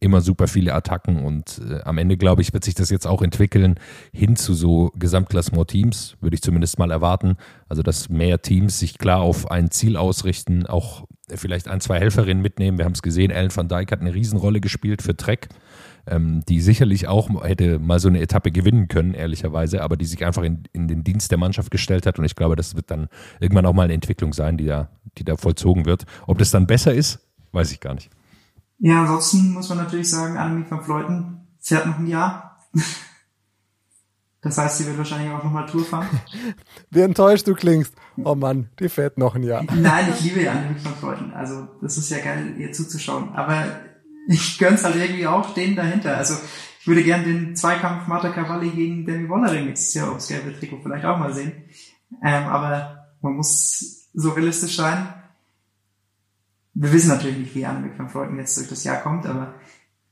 Immer 0.00 0.20
super 0.20 0.48
viele 0.48 0.74
Attacken 0.74 1.24
und 1.24 1.60
äh, 1.68 1.80
am 1.82 1.98
Ende, 1.98 2.16
glaube 2.16 2.42
ich, 2.42 2.52
wird 2.52 2.64
sich 2.64 2.74
das 2.74 2.90
jetzt 2.90 3.06
auch 3.06 3.22
entwickeln 3.22 3.78
hin 4.12 4.36
zu 4.36 4.54
so 4.54 4.90
Gesamtklassement-Teams, 4.96 6.16
würde 6.20 6.34
ich 6.34 6.42
zumindest 6.42 6.78
mal 6.78 6.90
erwarten. 6.90 7.36
Also 7.68 7.82
dass 7.82 8.08
mehr 8.08 8.40
Teams 8.42 8.78
sich 8.78 8.98
klar 8.98 9.20
auf 9.20 9.50
ein 9.50 9.70
Ziel 9.70 9.96
ausrichten, 9.96 10.66
auch 10.66 11.04
vielleicht 11.28 11.68
ein, 11.68 11.80
zwei 11.80 11.98
Helferinnen 11.98 12.42
mitnehmen. 12.42 12.78
Wir 12.78 12.84
haben 12.84 12.92
es 12.92 13.02
gesehen, 13.02 13.30
Ellen 13.30 13.54
van 13.54 13.68
Dijk 13.68 13.92
hat 13.92 14.00
eine 14.00 14.14
Riesenrolle 14.14 14.60
gespielt 14.60 15.02
für 15.02 15.16
Trek 15.16 15.48
ähm, 16.06 16.42
die 16.48 16.60
sicherlich 16.60 17.08
auch 17.08 17.28
hätte 17.44 17.78
mal 17.78 17.98
so 17.98 18.08
eine 18.08 18.20
Etappe 18.20 18.50
gewinnen 18.52 18.88
können, 18.88 19.14
ehrlicherweise, 19.14 19.82
aber 19.82 19.96
die 19.96 20.04
sich 20.04 20.24
einfach 20.24 20.42
in, 20.42 20.64
in 20.72 20.88
den 20.88 21.04
Dienst 21.04 21.30
der 21.30 21.38
Mannschaft 21.38 21.70
gestellt 21.70 22.06
hat. 22.06 22.18
Und 22.18 22.24
ich 22.24 22.36
glaube, 22.36 22.56
das 22.56 22.74
wird 22.74 22.90
dann 22.90 23.08
irgendwann 23.40 23.66
auch 23.66 23.72
mal 23.72 23.84
eine 23.84 23.94
Entwicklung 23.94 24.32
sein, 24.32 24.56
die 24.56 24.66
da, 24.66 24.88
die 25.18 25.24
da 25.24 25.36
vollzogen 25.36 25.86
wird. 25.86 26.04
Ob 26.26 26.38
das 26.38 26.50
dann 26.50 26.66
besser 26.66 26.94
ist, 26.94 27.20
weiß 27.52 27.72
ich 27.72 27.80
gar 27.80 27.94
nicht. 27.94 28.10
Ja, 28.78 29.02
ansonsten 29.02 29.52
muss 29.52 29.68
man 29.68 29.78
natürlich 29.78 30.10
sagen, 30.10 30.36
Annemie 30.36 30.70
van 30.70 30.82
Fleuten 30.82 31.46
fährt 31.60 31.86
noch 31.86 31.98
ein 31.98 32.06
Jahr. 32.06 32.58
Das 34.44 34.58
heißt, 34.58 34.76
sie 34.76 34.86
wird 34.86 34.98
wahrscheinlich 34.98 35.32
auch 35.32 35.42
nochmal 35.42 35.64
Tour 35.64 35.86
fahren. 35.86 36.06
Wie 36.90 37.00
enttäuscht 37.00 37.48
du 37.48 37.54
klingst. 37.54 37.94
Oh 38.22 38.34
Mann, 38.34 38.68
die 38.78 38.90
fährt 38.90 39.16
noch 39.16 39.34
ein 39.34 39.42
Jahr. 39.42 39.64
Nein, 39.74 40.12
ich 40.12 40.20
liebe 40.20 40.42
ja 40.42 40.52
Annemie 40.52 40.84
van 40.84 40.94
Fleuten. 40.96 41.32
Also, 41.32 41.66
das 41.80 41.96
ist 41.96 42.10
ja 42.10 42.18
geil, 42.18 42.54
ihr 42.58 42.70
zuzuschauen. 42.70 43.30
Aber 43.34 43.64
ich 44.26 44.58
gönn's 44.58 44.84
halt 44.84 44.96
irgendwie 44.96 45.26
auch 45.26 45.54
denen 45.54 45.76
dahinter. 45.76 46.16
Also 46.16 46.34
ich 46.80 46.86
würde 46.86 47.02
gern 47.02 47.24
den 47.24 47.56
Zweikampf 47.56 48.06
Marta 48.06 48.30
Cavalli 48.30 48.70
gegen 48.70 49.06
Demi 49.06 49.28
Wollering 49.28 49.66
nächstes 49.66 49.94
Jahr 49.94 50.12
aufs 50.12 50.28
gelbe 50.28 50.58
Trikot 50.58 50.80
vielleicht 50.82 51.04
auch 51.04 51.18
mal 51.18 51.32
sehen. 51.32 51.64
Ähm, 52.22 52.44
aber 52.44 53.08
man 53.22 53.34
muss 53.34 54.10
so 54.12 54.30
realistisch 54.30 54.76
sein. 54.76 55.12
Wir 56.74 56.92
wissen 56.92 57.08
natürlich 57.08 57.38
nicht, 57.38 57.54
wie 57.54 57.64
Annemiek 57.64 57.98
van 57.98 58.08
Fleuten 58.08 58.38
jetzt 58.38 58.56
durch 58.56 58.68
das 58.68 58.84
Jahr 58.84 59.00
kommt, 59.00 59.26
aber 59.26 59.54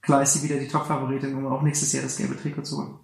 klar 0.00 0.23
ist 0.23 0.35
sie 0.35 0.49
wieder 0.49 0.59
die 0.59 0.69
Top-Favoritin, 0.69 1.35
um 1.35 1.47
auch 1.47 1.62
nächstes 1.62 1.92
Jahr 1.92 2.04
das 2.04 2.16
gelbe 2.16 2.37
Trikot 2.40 2.62
zu 2.62 2.78
holen. 2.78 2.95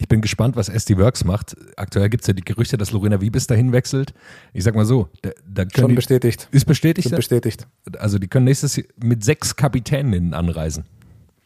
Ich 0.00 0.08
bin 0.08 0.22
gespannt, 0.22 0.56
was 0.56 0.70
SD 0.70 0.96
Works 0.96 1.24
macht. 1.24 1.54
Aktuell 1.76 2.08
gibt 2.08 2.22
es 2.22 2.26
ja 2.26 2.32
die 2.32 2.42
Gerüchte, 2.42 2.78
dass 2.78 2.90
Lorena 2.90 3.20
Wiebes 3.20 3.46
dahin 3.46 3.72
wechselt. 3.72 4.14
Ich 4.54 4.64
sag 4.64 4.74
mal 4.74 4.86
so, 4.86 5.10
da, 5.20 5.30
da 5.46 5.66
Schon 5.76 5.90
die, 5.90 5.94
bestätigt. 5.94 6.48
Ist 6.52 6.64
bestätigt? 6.64 7.10
Schon 7.10 7.16
bestätigt. 7.16 7.66
Also 7.98 8.18
die 8.18 8.26
können 8.26 8.46
nächstes 8.46 8.76
Jahr 8.76 8.86
mit 8.96 9.22
sechs 9.22 9.56
Kapitäninnen 9.56 10.32
anreisen. 10.32 10.86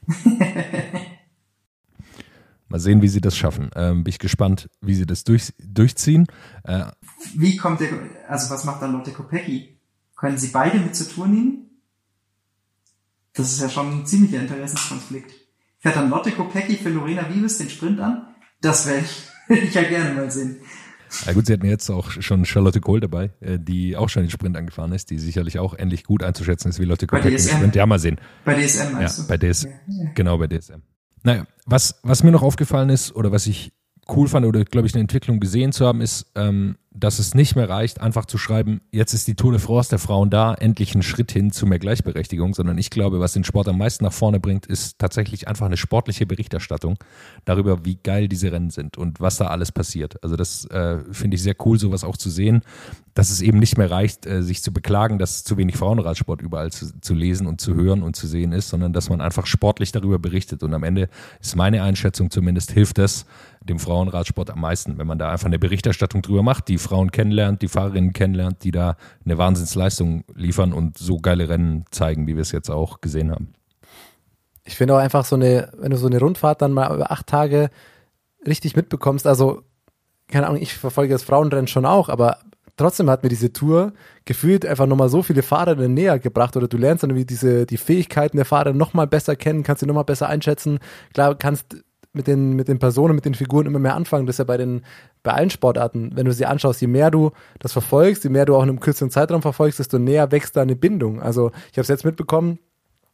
Mal 2.68 2.78
sehen, 2.78 3.02
wie 3.02 3.08
sie 3.08 3.20
das 3.20 3.36
schaffen. 3.36 3.70
Ähm, 3.74 4.04
bin 4.04 4.10
ich 4.10 4.20
gespannt, 4.20 4.70
wie 4.80 4.94
sie 4.94 5.04
das 5.04 5.24
durch, 5.24 5.52
durchziehen. 5.58 6.28
Äh, 6.62 6.84
wie 7.34 7.56
kommt 7.56 7.80
der, 7.80 7.88
also 8.28 8.54
was 8.54 8.64
macht 8.64 8.82
dann 8.82 8.92
Lotte 8.92 9.10
Kopecki? 9.10 9.80
Können 10.14 10.38
sie 10.38 10.48
beide 10.48 10.78
mit 10.78 10.94
zur 10.94 11.08
Tour 11.08 11.26
nehmen? 11.26 11.70
Das 13.32 13.50
ist 13.50 13.60
ja 13.60 13.68
schon 13.68 14.02
ein 14.02 14.06
ziemlicher 14.06 14.38
Interessenskonflikt. 14.40 15.32
Fährt 15.80 15.96
dann 15.96 16.08
Lotte 16.08 16.30
Kopecki 16.30 16.76
für 16.76 16.90
Lorena 16.90 17.28
Wiebes 17.34 17.58
den 17.58 17.68
Sprint 17.68 17.98
an? 17.98 18.28
Das 18.64 18.86
werde 18.86 19.04
ich 19.48 19.74
ja 19.74 19.82
gerne 19.82 20.14
mal 20.14 20.30
sehen. 20.30 20.56
Ja 21.26 21.32
gut, 21.32 21.46
sie 21.46 21.52
hatten 21.52 21.66
jetzt 21.66 21.90
auch 21.90 22.10
schon 22.10 22.44
Charlotte 22.44 22.80
Kohl 22.80 22.98
dabei, 22.98 23.30
äh, 23.40 23.58
die 23.60 23.96
auch 23.96 24.08
schon 24.08 24.24
den 24.24 24.30
Sprint 24.30 24.56
angefahren 24.56 24.90
ist, 24.92 25.10
die 25.10 25.18
sicherlich 25.18 25.58
auch 25.58 25.78
ähnlich 25.78 26.04
gut 26.04 26.22
einzuschätzen 26.22 26.70
ist 26.70 26.80
wie 26.80 26.84
Lotte 26.84 27.06
Kohl 27.06 27.20
im 27.20 27.38
Sprint. 27.38 27.76
Ja, 27.76 27.86
mal 27.86 27.98
sehen. 27.98 28.18
Bei 28.44 28.54
DSM 28.54 28.92
meinst 28.92 29.18
ja? 29.18 29.24
Bei 29.28 29.36
DSM, 29.36 29.68
ja, 29.68 30.04
ja. 30.04 30.10
genau, 30.14 30.38
bei 30.38 30.48
DSM. 30.48 30.80
Naja, 31.22 31.46
was, 31.66 32.00
was 32.02 32.22
mir 32.22 32.32
noch 32.32 32.42
aufgefallen 32.42 32.90
ist 32.90 33.14
oder 33.14 33.30
was 33.30 33.46
ich 33.46 33.72
cool 34.08 34.28
fand 34.28 34.44
oder 34.44 34.64
glaube 34.64 34.86
ich 34.86 34.94
eine 34.94 35.02
Entwicklung 35.02 35.40
gesehen 35.40 35.72
zu 35.72 35.86
haben, 35.86 36.00
ist, 36.00 36.26
ähm, 36.34 36.76
dass 36.96 37.18
es 37.18 37.34
nicht 37.34 37.56
mehr 37.56 37.68
reicht, 37.68 38.00
einfach 38.00 38.24
zu 38.24 38.38
schreiben, 38.38 38.80
jetzt 38.92 39.14
ist 39.14 39.26
die 39.26 39.34
Tour 39.34 39.50
de 39.50 39.60
France 39.60 39.90
der 39.90 39.98
Frauen 39.98 40.30
da, 40.30 40.54
endlich 40.54 40.94
ein 40.94 41.02
Schritt 41.02 41.32
hin 41.32 41.50
zu 41.50 41.66
mehr 41.66 41.80
Gleichberechtigung, 41.80 42.54
sondern 42.54 42.78
ich 42.78 42.88
glaube, 42.88 43.18
was 43.18 43.32
den 43.32 43.42
Sport 43.42 43.66
am 43.66 43.78
meisten 43.78 44.04
nach 44.04 44.12
vorne 44.12 44.38
bringt, 44.38 44.66
ist 44.66 45.00
tatsächlich 45.00 45.48
einfach 45.48 45.66
eine 45.66 45.76
sportliche 45.76 46.24
Berichterstattung 46.24 46.96
darüber, 47.44 47.84
wie 47.84 47.98
geil 48.00 48.28
diese 48.28 48.52
Rennen 48.52 48.70
sind 48.70 48.96
und 48.96 49.20
was 49.20 49.38
da 49.38 49.48
alles 49.48 49.72
passiert. 49.72 50.22
Also 50.22 50.36
das 50.36 50.66
äh, 50.66 50.98
finde 51.10 51.34
ich 51.34 51.42
sehr 51.42 51.56
cool, 51.64 51.80
sowas 51.80 52.04
auch 52.04 52.16
zu 52.16 52.30
sehen, 52.30 52.62
dass 53.14 53.30
es 53.30 53.40
eben 53.40 53.58
nicht 53.58 53.76
mehr 53.76 53.90
reicht, 53.90 54.26
äh, 54.26 54.42
sich 54.42 54.62
zu 54.62 54.72
beklagen, 54.72 55.18
dass 55.18 55.42
zu 55.42 55.56
wenig 55.56 55.76
Frauenradsport 55.76 56.42
überall 56.42 56.70
zu, 56.70 57.00
zu 57.00 57.14
lesen 57.14 57.48
und 57.48 57.60
zu 57.60 57.74
hören 57.74 58.02
und 58.02 58.14
zu 58.14 58.28
sehen 58.28 58.52
ist, 58.52 58.68
sondern 58.68 58.92
dass 58.92 59.08
man 59.08 59.20
einfach 59.20 59.46
sportlich 59.46 59.90
darüber 59.90 60.20
berichtet. 60.20 60.62
Und 60.62 60.72
am 60.74 60.84
Ende 60.84 61.08
ist 61.40 61.56
meine 61.56 61.82
Einschätzung 61.82 62.30
zumindest, 62.30 62.70
hilft 62.70 62.98
das, 62.98 63.26
dem 63.64 63.78
Frauenradsport 63.78 64.50
am 64.50 64.60
meisten, 64.60 64.98
wenn 64.98 65.06
man 65.06 65.18
da 65.18 65.30
einfach 65.30 65.46
eine 65.46 65.58
Berichterstattung 65.58 66.22
drüber 66.22 66.42
macht, 66.42 66.68
die 66.68 66.78
Frauen 66.78 67.10
kennenlernt, 67.10 67.62
die 67.62 67.68
Fahrerinnen 67.68 68.12
kennenlernt, 68.12 68.62
die 68.62 68.70
da 68.70 68.96
eine 69.24 69.38
Wahnsinnsleistung 69.38 70.24
liefern 70.34 70.72
und 70.72 70.98
so 70.98 71.18
geile 71.18 71.48
Rennen 71.48 71.84
zeigen, 71.90 72.26
wie 72.26 72.36
wir 72.36 72.42
es 72.42 72.52
jetzt 72.52 72.70
auch 72.70 73.00
gesehen 73.00 73.30
haben. 73.30 73.54
Ich 74.64 74.76
finde 74.76 74.94
auch 74.94 74.98
einfach 74.98 75.24
so 75.24 75.36
eine, 75.36 75.72
wenn 75.78 75.90
du 75.90 75.96
so 75.96 76.06
eine 76.06 76.20
Rundfahrt 76.20 76.62
dann 76.62 76.72
mal 76.72 76.94
über 76.94 77.10
acht 77.10 77.26
Tage 77.26 77.70
richtig 78.46 78.76
mitbekommst, 78.76 79.26
also 79.26 79.62
keine 80.28 80.46
Ahnung, 80.46 80.60
ich 80.60 80.74
verfolge 80.74 81.12
das 81.12 81.22
Frauenrennen 81.22 81.66
schon 81.66 81.86
auch, 81.86 82.08
aber 82.08 82.38
trotzdem 82.76 83.10
hat 83.10 83.22
mir 83.22 83.28
diese 83.28 83.52
Tour 83.52 83.92
gefühlt 84.24 84.66
einfach 84.66 84.86
nochmal 84.86 85.08
so 85.08 85.22
viele 85.22 85.42
Fahrerinnen 85.42 85.94
näher 85.94 86.18
gebracht 86.18 86.56
oder 86.56 86.68
du 86.68 86.76
lernst 86.76 87.02
dann 87.02 87.10
irgendwie 87.10 87.26
diese, 87.26 87.66
die 87.66 87.76
Fähigkeiten 87.76 88.36
der 88.36 88.46
Fahrer 88.46 88.72
nochmal 88.72 89.06
besser 89.06 89.36
kennen, 89.36 89.62
kannst 89.62 89.80
sie 89.80 89.86
nochmal 89.86 90.04
besser 90.04 90.28
einschätzen. 90.28 90.78
Klar, 91.12 91.34
kannst 91.34 91.84
mit 92.14 92.26
den, 92.26 92.54
mit 92.54 92.68
den 92.68 92.78
Personen, 92.78 93.14
mit 93.14 93.24
den 93.24 93.34
Figuren 93.34 93.66
immer 93.66 93.78
mehr 93.78 93.94
anfangen. 93.94 94.26
Das 94.26 94.34
ist 94.34 94.38
ja 94.38 94.44
bei 94.44 94.56
den, 94.56 94.82
bei 95.22 95.32
allen 95.32 95.50
Sportarten, 95.50 96.12
wenn 96.14 96.26
du 96.26 96.32
sie 96.32 96.46
anschaust, 96.46 96.80
je 96.80 96.86
mehr 96.86 97.10
du 97.10 97.32
das 97.58 97.72
verfolgst, 97.72 98.24
je 98.24 98.30
mehr 98.30 98.46
du 98.46 98.56
auch 98.56 98.62
in 98.62 98.68
einem 98.68 98.80
kürzeren 98.80 99.10
Zeitraum 99.10 99.42
verfolgst, 99.42 99.78
desto 99.78 99.98
näher 99.98 100.30
wächst 100.30 100.56
deine 100.56 100.76
Bindung. 100.76 101.20
Also 101.20 101.50
ich 101.70 101.78
habe 101.78 101.82
es 101.82 101.88
jetzt 101.88 102.04
mitbekommen, 102.04 102.58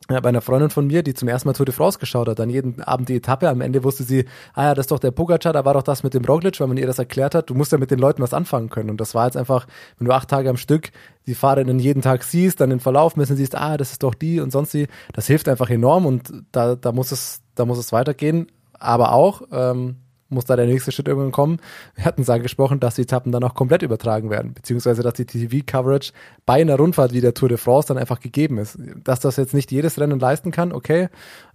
bei 0.09 0.29
einer 0.29 0.41
Freundin 0.41 0.71
von 0.71 0.87
mir, 0.87 1.03
die 1.03 1.15
zum 1.15 1.29
ersten 1.29 1.49
Mal 1.49 1.53
Tour 1.53 1.67
de 1.67 1.75
France 1.75 1.99
geschaut 1.99 2.29
hat, 2.29 2.39
dann 2.39 2.51
jeden 2.51 2.83
Abend 2.83 3.09
die 3.09 3.17
Etappe, 3.17 3.49
am 3.49 3.61
Ende 3.61 3.85
wusste 3.85 4.03
sie, 4.03 4.25
ah 4.55 4.65
ja, 4.65 4.75
das 4.75 4.85
ist 4.85 4.91
doch 4.91 4.99
der 4.99 5.13
Pogacar, 5.13 5.53
da 5.53 5.65
war 5.65 5.75
doch 5.75 5.83
das 5.83 6.03
mit 6.03 6.15
dem 6.15 6.25
Roglic, 6.25 6.59
weil 6.59 6.67
man 6.67 6.79
ihr 6.79 6.87
das 6.87 6.99
erklärt 6.99 7.35
hat, 7.35 7.49
du 7.49 7.55
musst 7.55 7.71
ja 7.71 7.79
mit 7.79 7.91
den 7.91 7.99
Leuten 7.99 8.23
was 8.23 8.35
anfangen 8.35 8.71
können 8.71 8.91
und 8.91 9.01
das 9.01 9.15
war 9.15 9.27
jetzt 9.27 9.37
einfach, 9.37 9.67
wenn 9.99 10.09
du 10.09 10.13
acht 10.13 10.29
Tage 10.29 10.51
am 10.51 10.57
Stück 10.57 10.91
die 11.27 11.35
Fahrerinnen 11.35 11.79
jeden 11.79 12.03
Tag 12.03 12.25
siehst, 12.25 12.61
dann 12.61 12.71
den 12.71 12.81
Verlauf 12.81 13.17
messen 13.17 13.37
siehst, 13.37 13.55
ah, 13.55 13.77
das 13.77 13.93
ist 13.93 14.03
doch 14.03 14.15
die 14.15 14.41
und 14.41 14.51
sonst 14.51 14.75
die, 14.75 14.89
das 15.13 15.27
hilft 15.27 15.49
einfach 15.49 15.71
enorm 15.71 16.07
und 16.07 16.33
da, 16.51 16.75
da 16.75 16.93
muss 16.93 17.13
es, 17.13 17.43
da 17.55 17.65
muss 17.65 17.79
es 17.79 17.93
weitergehen, 17.93 18.49
aber 18.81 19.13
auch, 19.13 19.43
ähm, 19.53 19.97
muss 20.31 20.45
da 20.45 20.57
der 20.57 20.67
nächste 20.67 20.93
Schritt 20.93 21.09
irgendwann 21.09 21.33
kommen. 21.33 21.59
Wir 21.97 22.05
hatten 22.05 22.23
es 22.23 22.31
angesprochen, 22.31 22.81
dass 22.81 22.95
die 22.95 23.03
Etappen 23.03 23.33
dann 23.33 23.43
auch 23.43 23.55
komplett 23.55 23.83
übertragen 23.83 24.31
werden, 24.31 24.55
beziehungsweise 24.55 25.03
dass 25.03 25.15
die 25.15 25.27
TV-Coverage 25.27 26.13
bei 26.47 26.61
einer 26.61 26.77
Rundfahrt 26.77 27.13
wie 27.13 27.21
der 27.21 27.35
Tour 27.35 27.49
de 27.49 27.59
France 27.59 27.89
dann 27.89 27.99
einfach 27.99 28.21
gegeben 28.21 28.59
ist. 28.59 28.79
Dass 29.03 29.21
das 29.21 29.37
jetzt 29.37 29.55
nicht 29.55 29.73
jedes 29.73 29.99
Rennen 29.99 30.21
leisten 30.21 30.53
kann, 30.53 30.73
okay, 30.73 31.09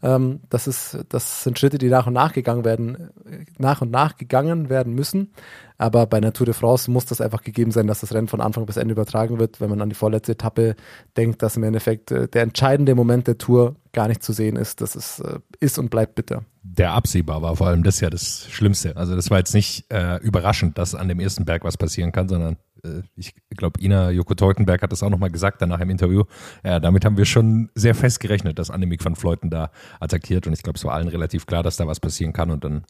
ähm, 0.03 0.41
das 0.49 0.67
ist, 0.67 1.05
das 1.09 1.43
sind 1.43 1.57
Schritte, 1.57 1.77
die 1.77 1.89
nach 1.89 2.07
und 2.07 2.13
nach 2.13 2.33
gegangen 2.33 2.65
werden, 2.65 3.09
nach 3.57 3.81
und 3.81 3.91
nach 3.91 4.17
gegangen 4.17 4.69
werden 4.69 4.93
müssen. 4.93 5.31
Aber 5.77 6.05
bei 6.07 6.17
einer 6.17 6.33
Tour 6.33 6.45
de 6.45 6.53
France 6.53 6.89
muss 6.89 7.05
das 7.05 7.21
einfach 7.21 7.41
gegeben 7.41 7.71
sein, 7.71 7.87
dass 7.87 7.99
das 7.99 8.13
Rennen 8.13 8.27
von 8.27 8.41
Anfang 8.41 8.65
bis 8.65 8.77
Ende 8.77 8.93
übertragen 8.93 9.39
wird, 9.39 9.59
wenn 9.59 9.69
man 9.69 9.81
an 9.81 9.89
die 9.89 9.95
vorletzte 9.95 10.33
Etappe 10.33 10.75
denkt, 11.17 11.41
dass 11.41 11.57
im 11.57 11.63
Endeffekt 11.63 12.11
äh, 12.11 12.27
der 12.27 12.43
entscheidende 12.43 12.95
Moment 12.95 13.27
der 13.27 13.37
Tour 13.37 13.75
gar 13.91 14.07
nicht 14.07 14.23
zu 14.23 14.33
sehen 14.33 14.55
ist. 14.55 14.81
Das 14.81 14.95
ist, 14.95 15.19
äh, 15.19 15.39
ist 15.59 15.77
und 15.79 15.89
bleibt 15.89 16.15
bitter. 16.15 16.43
Der 16.63 16.93
absehbar 16.93 17.41
war 17.41 17.55
vor 17.55 17.67
allem 17.67 17.83
das 17.83 17.99
ja 17.99 18.09
das 18.09 18.47
Schlimmste. 18.49 18.95
Also 18.97 19.15
das 19.15 19.29
war 19.29 19.37
jetzt 19.37 19.53
nicht 19.53 19.91
äh, 19.91 20.17
überraschend, 20.17 20.77
dass 20.77 20.95
an 20.95 21.07
dem 21.07 21.19
ersten 21.19 21.45
Berg 21.45 21.63
was 21.63 21.77
passieren 21.77 22.11
kann, 22.11 22.27
sondern 22.27 22.57
äh, 22.83 23.01
ich 23.15 23.33
glaube, 23.57 23.81
Ina 23.81 24.11
Joko 24.11 24.35
Teutenberg 24.35 24.81
hat 24.81 24.91
das 24.91 25.03
auch 25.03 25.09
nochmal 25.09 25.31
gesagt 25.31 25.61
danach 25.61 25.79
im 25.79 25.89
Interview. 25.89 26.23
Ja, 26.63 26.79
damit 26.79 27.05
haben 27.05 27.17
wir 27.17 27.25
schon 27.25 27.69
sehr 27.75 27.95
fest 27.95 28.19
gerechnet, 28.19 28.59
dass 28.59 28.69
Annemiek 28.69 29.03
van 29.03 29.15
Fleuten 29.15 29.49
da 29.49 29.71
attackiert 29.99 30.47
und 30.47 30.53
ich 30.53 30.63
glaube, 30.63 30.77
es 30.77 30.85
war 30.85 30.93
allen 30.93 31.07
relativ 31.07 31.45
klar, 31.45 31.63
dass 31.63 31.77
da 31.77 31.87
was 31.87 31.99
passieren 31.99 32.33
kann 32.33 32.51
und 32.51 32.63
dann 32.63 32.85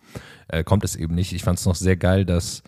äh, 0.47 0.63
kommt 0.63 0.83
es 0.83 0.95
eben 0.95 1.15
nicht. 1.15 1.33
Ich 1.33 1.43
fand 1.43 1.59
es 1.59 1.65
noch 1.65 1.75
sehr 1.75 1.97
geil, 1.97 2.25
dass 2.25 2.63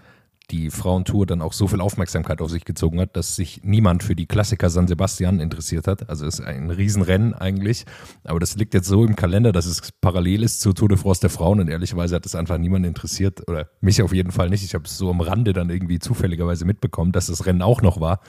die 0.51 0.69
Frauentour 0.69 1.25
dann 1.25 1.41
auch 1.41 1.51
so 1.51 1.67
viel 1.67 1.81
Aufmerksamkeit 1.81 2.41
auf 2.41 2.49
sich 2.49 2.63
gezogen 2.63 3.01
hat, 3.01 3.17
dass 3.17 3.35
sich 3.35 3.61
niemand 3.63 4.03
für 4.03 4.15
die 4.15 4.25
Klassiker 4.25 4.69
San 4.69 4.87
Sebastian 4.87 5.39
interessiert 5.39 5.87
hat. 5.87 6.09
Also 6.09 6.25
es 6.25 6.39
ist 6.39 6.45
ein 6.45 6.71
Riesenrennen 6.71 7.33
eigentlich. 7.33 7.85
Aber 8.23 8.39
das 8.39 8.55
liegt 8.55 8.73
jetzt 8.73 8.87
so 8.87 9.03
im 9.03 9.15
Kalender, 9.15 9.51
dass 9.51 9.65
es 9.65 9.91
parallel 9.91 10.43
ist 10.43 10.61
zur 10.61 10.73
Tour 10.73 10.87
de 10.87 10.97
France 10.97 11.19
der 11.19 11.29
Frauen 11.29 11.59
und 11.59 11.67
ehrlicherweise 11.67 12.15
hat 12.15 12.25
es 12.25 12.33
einfach 12.33 12.57
niemand 12.57 12.85
interessiert 12.85 13.47
oder 13.47 13.69
mich 13.81 14.01
auf 14.01 14.13
jeden 14.13 14.31
Fall 14.31 14.49
nicht. 14.49 14.63
Ich 14.63 14.73
habe 14.73 14.85
es 14.85 14.97
so 14.97 15.09
am 15.09 15.19
Rande 15.19 15.51
dann 15.51 15.69
irgendwie 15.69 15.99
zufälligerweise 15.99 16.63
mitbekommen, 16.63 17.11
dass 17.11 17.27
das 17.27 17.45
Rennen 17.45 17.61
auch 17.61 17.81
noch 17.81 17.99
war. 17.99 18.21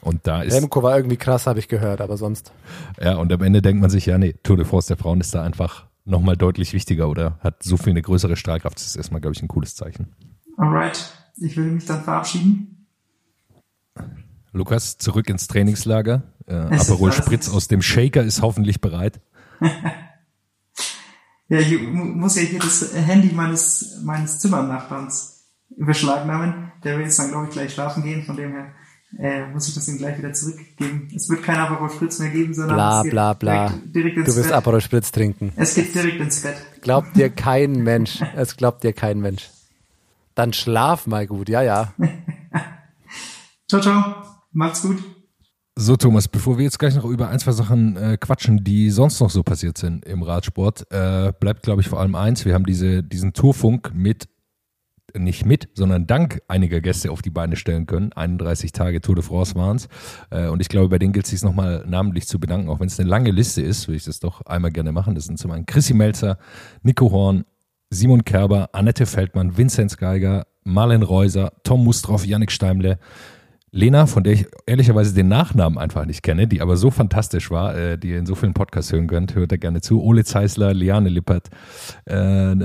Und 0.00 0.26
da 0.26 0.42
ist. 0.42 0.54
Remco 0.54 0.82
war 0.82 0.96
irgendwie 0.96 1.16
krass, 1.16 1.46
habe 1.46 1.58
ich 1.58 1.68
gehört, 1.68 2.00
aber 2.00 2.16
sonst. 2.16 2.52
Ja, 3.00 3.16
und 3.16 3.30
am 3.32 3.42
Ende 3.42 3.60
denkt 3.60 3.80
man 3.80 3.90
sich, 3.90 4.06
ja, 4.06 4.16
nee, 4.16 4.34
Tour 4.42 4.56
de 4.56 4.64
France 4.64 4.88
der 4.88 4.96
Frauen 4.96 5.20
ist 5.20 5.34
da 5.34 5.42
einfach 5.42 5.86
nochmal 6.06 6.36
deutlich 6.36 6.72
wichtiger 6.72 7.08
oder 7.08 7.38
hat 7.40 7.62
so 7.62 7.76
viel 7.76 7.90
eine 7.90 8.02
größere 8.02 8.36
Strahlkraft. 8.36 8.76
Das 8.76 8.86
ist 8.86 8.96
erstmal, 8.96 9.20
glaube 9.20 9.34
ich, 9.34 9.42
ein 9.42 9.48
cooles 9.48 9.74
Zeichen. 9.74 10.14
Alright. 10.56 11.25
Ich 11.38 11.56
will 11.56 11.66
mich 11.66 11.84
dann 11.84 12.02
verabschieden. 12.02 12.86
Lukas, 14.52 14.98
zurück 14.98 15.28
ins 15.28 15.48
Trainingslager. 15.48 16.22
Äh, 16.46 16.54
Aperol 16.76 17.12
Spritz 17.12 17.48
aus 17.48 17.68
dem 17.68 17.82
Shaker 17.82 18.22
ist 18.22 18.42
hoffentlich 18.42 18.80
bereit. 18.80 19.20
ja, 21.48 21.58
ich 21.58 21.80
muss 21.80 22.36
ja 22.36 22.42
hier 22.42 22.60
das 22.60 22.94
Handy 22.94 23.34
meines, 23.34 24.00
meines 24.02 24.38
Zimmernachbarns 24.38 25.50
beschlagnahmen. 25.76 26.72
Der 26.84 26.96
will 26.96 27.04
jetzt 27.04 27.18
dann, 27.18 27.30
glaube 27.30 27.46
ich, 27.46 27.50
gleich 27.52 27.72
schlafen 27.72 28.02
gehen. 28.02 28.24
Von 28.24 28.36
dem 28.36 28.52
her 28.52 28.72
äh, 29.18 29.46
muss 29.48 29.68
ich 29.68 29.74
das 29.74 29.88
ihm 29.88 29.98
gleich 29.98 30.18
wieder 30.18 30.32
zurückgeben. 30.32 31.08
Es 31.14 31.28
wird 31.28 31.42
kein 31.42 31.56
Aperol 31.56 31.90
Spritz 31.90 32.18
mehr 32.18 32.30
geben, 32.30 32.54
sondern 32.54 32.76
bla, 32.76 32.98
es 32.98 33.02
geht 33.04 33.12
bla, 33.12 33.32
bla. 33.34 33.68
Direkt, 33.68 33.94
direkt 33.94 34.16
ins 34.18 34.26
Du 34.28 34.36
wirst. 34.36 34.52
Aperol 34.52 34.80
Spritz 34.80 35.12
trinken. 35.12 35.52
Es 35.56 35.74
geht 35.74 35.94
direkt 35.94 36.20
ins 36.20 36.40
Bett. 36.42 36.56
Glaubt 36.80 37.16
dir 37.16 37.30
kein 37.30 37.82
Mensch. 37.82 38.22
Es 38.36 38.56
glaubt 38.56 38.84
dir 38.84 38.92
kein 38.92 39.20
Mensch. 39.20 39.50
Dann 40.36 40.52
schlaf 40.52 41.06
mal 41.06 41.26
gut, 41.26 41.48
ja, 41.48 41.62
ja. 41.62 41.94
Ciao, 43.68 43.80
ciao. 43.80 44.14
Macht's 44.52 44.82
gut. 44.82 45.02
So, 45.78 45.96
Thomas, 45.96 46.28
bevor 46.28 46.58
wir 46.58 46.64
jetzt 46.64 46.78
gleich 46.78 46.94
noch 46.94 47.04
über 47.04 47.28
ein, 47.28 47.38
zwei 47.38 47.52
Sachen 47.52 47.96
äh, 47.96 48.18
quatschen, 48.18 48.62
die 48.62 48.90
sonst 48.90 49.18
noch 49.20 49.30
so 49.30 49.42
passiert 49.42 49.76
sind 49.78 50.04
im 50.04 50.22
Radsport, 50.22 50.90
äh, 50.90 51.32
bleibt, 51.40 51.62
glaube 51.62 51.80
ich, 51.80 51.88
vor 51.88 52.00
allem 52.00 52.14
eins. 52.14 52.44
Wir 52.44 52.52
haben 52.52 52.66
diese, 52.66 53.02
diesen 53.02 53.32
Tourfunk 53.32 53.92
mit, 53.94 54.28
nicht 55.14 55.46
mit, 55.46 55.68
sondern 55.74 56.06
dank 56.06 56.42
einiger 56.48 56.82
Gäste 56.82 57.10
auf 57.10 57.22
die 57.22 57.30
Beine 57.30 57.56
stellen 57.56 57.86
können. 57.86 58.12
31 58.12 58.72
Tage 58.72 59.00
Tour 59.00 59.14
de 59.14 59.24
France 59.24 59.54
waren 59.54 59.76
es. 59.76 59.88
Äh, 60.30 60.48
und 60.48 60.60
ich 60.60 60.68
glaube, 60.68 60.90
bei 60.90 60.98
denen 60.98 61.14
gilt 61.14 61.24
es 61.24 61.30
sich 61.30 61.42
nochmal 61.42 61.82
namentlich 61.86 62.28
zu 62.28 62.38
bedanken, 62.38 62.68
auch 62.68 62.80
wenn 62.80 62.88
es 62.88 63.00
eine 63.00 63.08
lange 63.08 63.30
Liste 63.30 63.62
ist, 63.62 63.88
würde 63.88 63.96
ich 63.96 64.04
das 64.04 64.20
doch 64.20 64.42
einmal 64.42 64.70
gerne 64.70 64.92
machen. 64.92 65.14
Das 65.14 65.24
sind 65.24 65.38
zum 65.38 65.50
einen 65.50 65.64
Chrissy 65.64 65.94
Melzer, 65.94 66.38
Nico 66.82 67.10
Horn, 67.10 67.44
Simon 67.90 68.24
Kerber, 68.24 68.70
Annette 68.72 69.06
Feldmann, 69.06 69.56
Vinzenz 69.56 69.96
Geiger, 69.96 70.46
Marlen 70.64 71.02
Reuser, 71.02 71.52
Tom 71.62 71.84
Mustroff, 71.84 72.26
Yannick 72.26 72.50
Steimle, 72.50 72.98
Lena, 73.70 74.06
von 74.06 74.24
der 74.24 74.32
ich 74.32 74.46
ehrlicherweise 74.66 75.14
den 75.14 75.28
Nachnamen 75.28 75.78
einfach 75.78 76.06
nicht 76.06 76.22
kenne, 76.22 76.46
die 76.46 76.60
aber 76.60 76.76
so 76.76 76.90
fantastisch 76.90 77.50
war, 77.50 77.76
äh, 77.76 77.98
die 77.98 78.10
ihr 78.10 78.18
in 78.18 78.26
so 78.26 78.34
vielen 78.34 78.54
Podcasts 78.54 78.92
hören 78.92 79.06
könnt, 79.06 79.34
hört 79.34 79.52
da 79.52 79.56
gerne 79.56 79.80
zu. 79.80 80.02
Ole 80.02 80.24
Zeisler, 80.24 80.72
Liane 80.72 81.08
Lippert, 81.08 81.48
äh, 82.06 82.56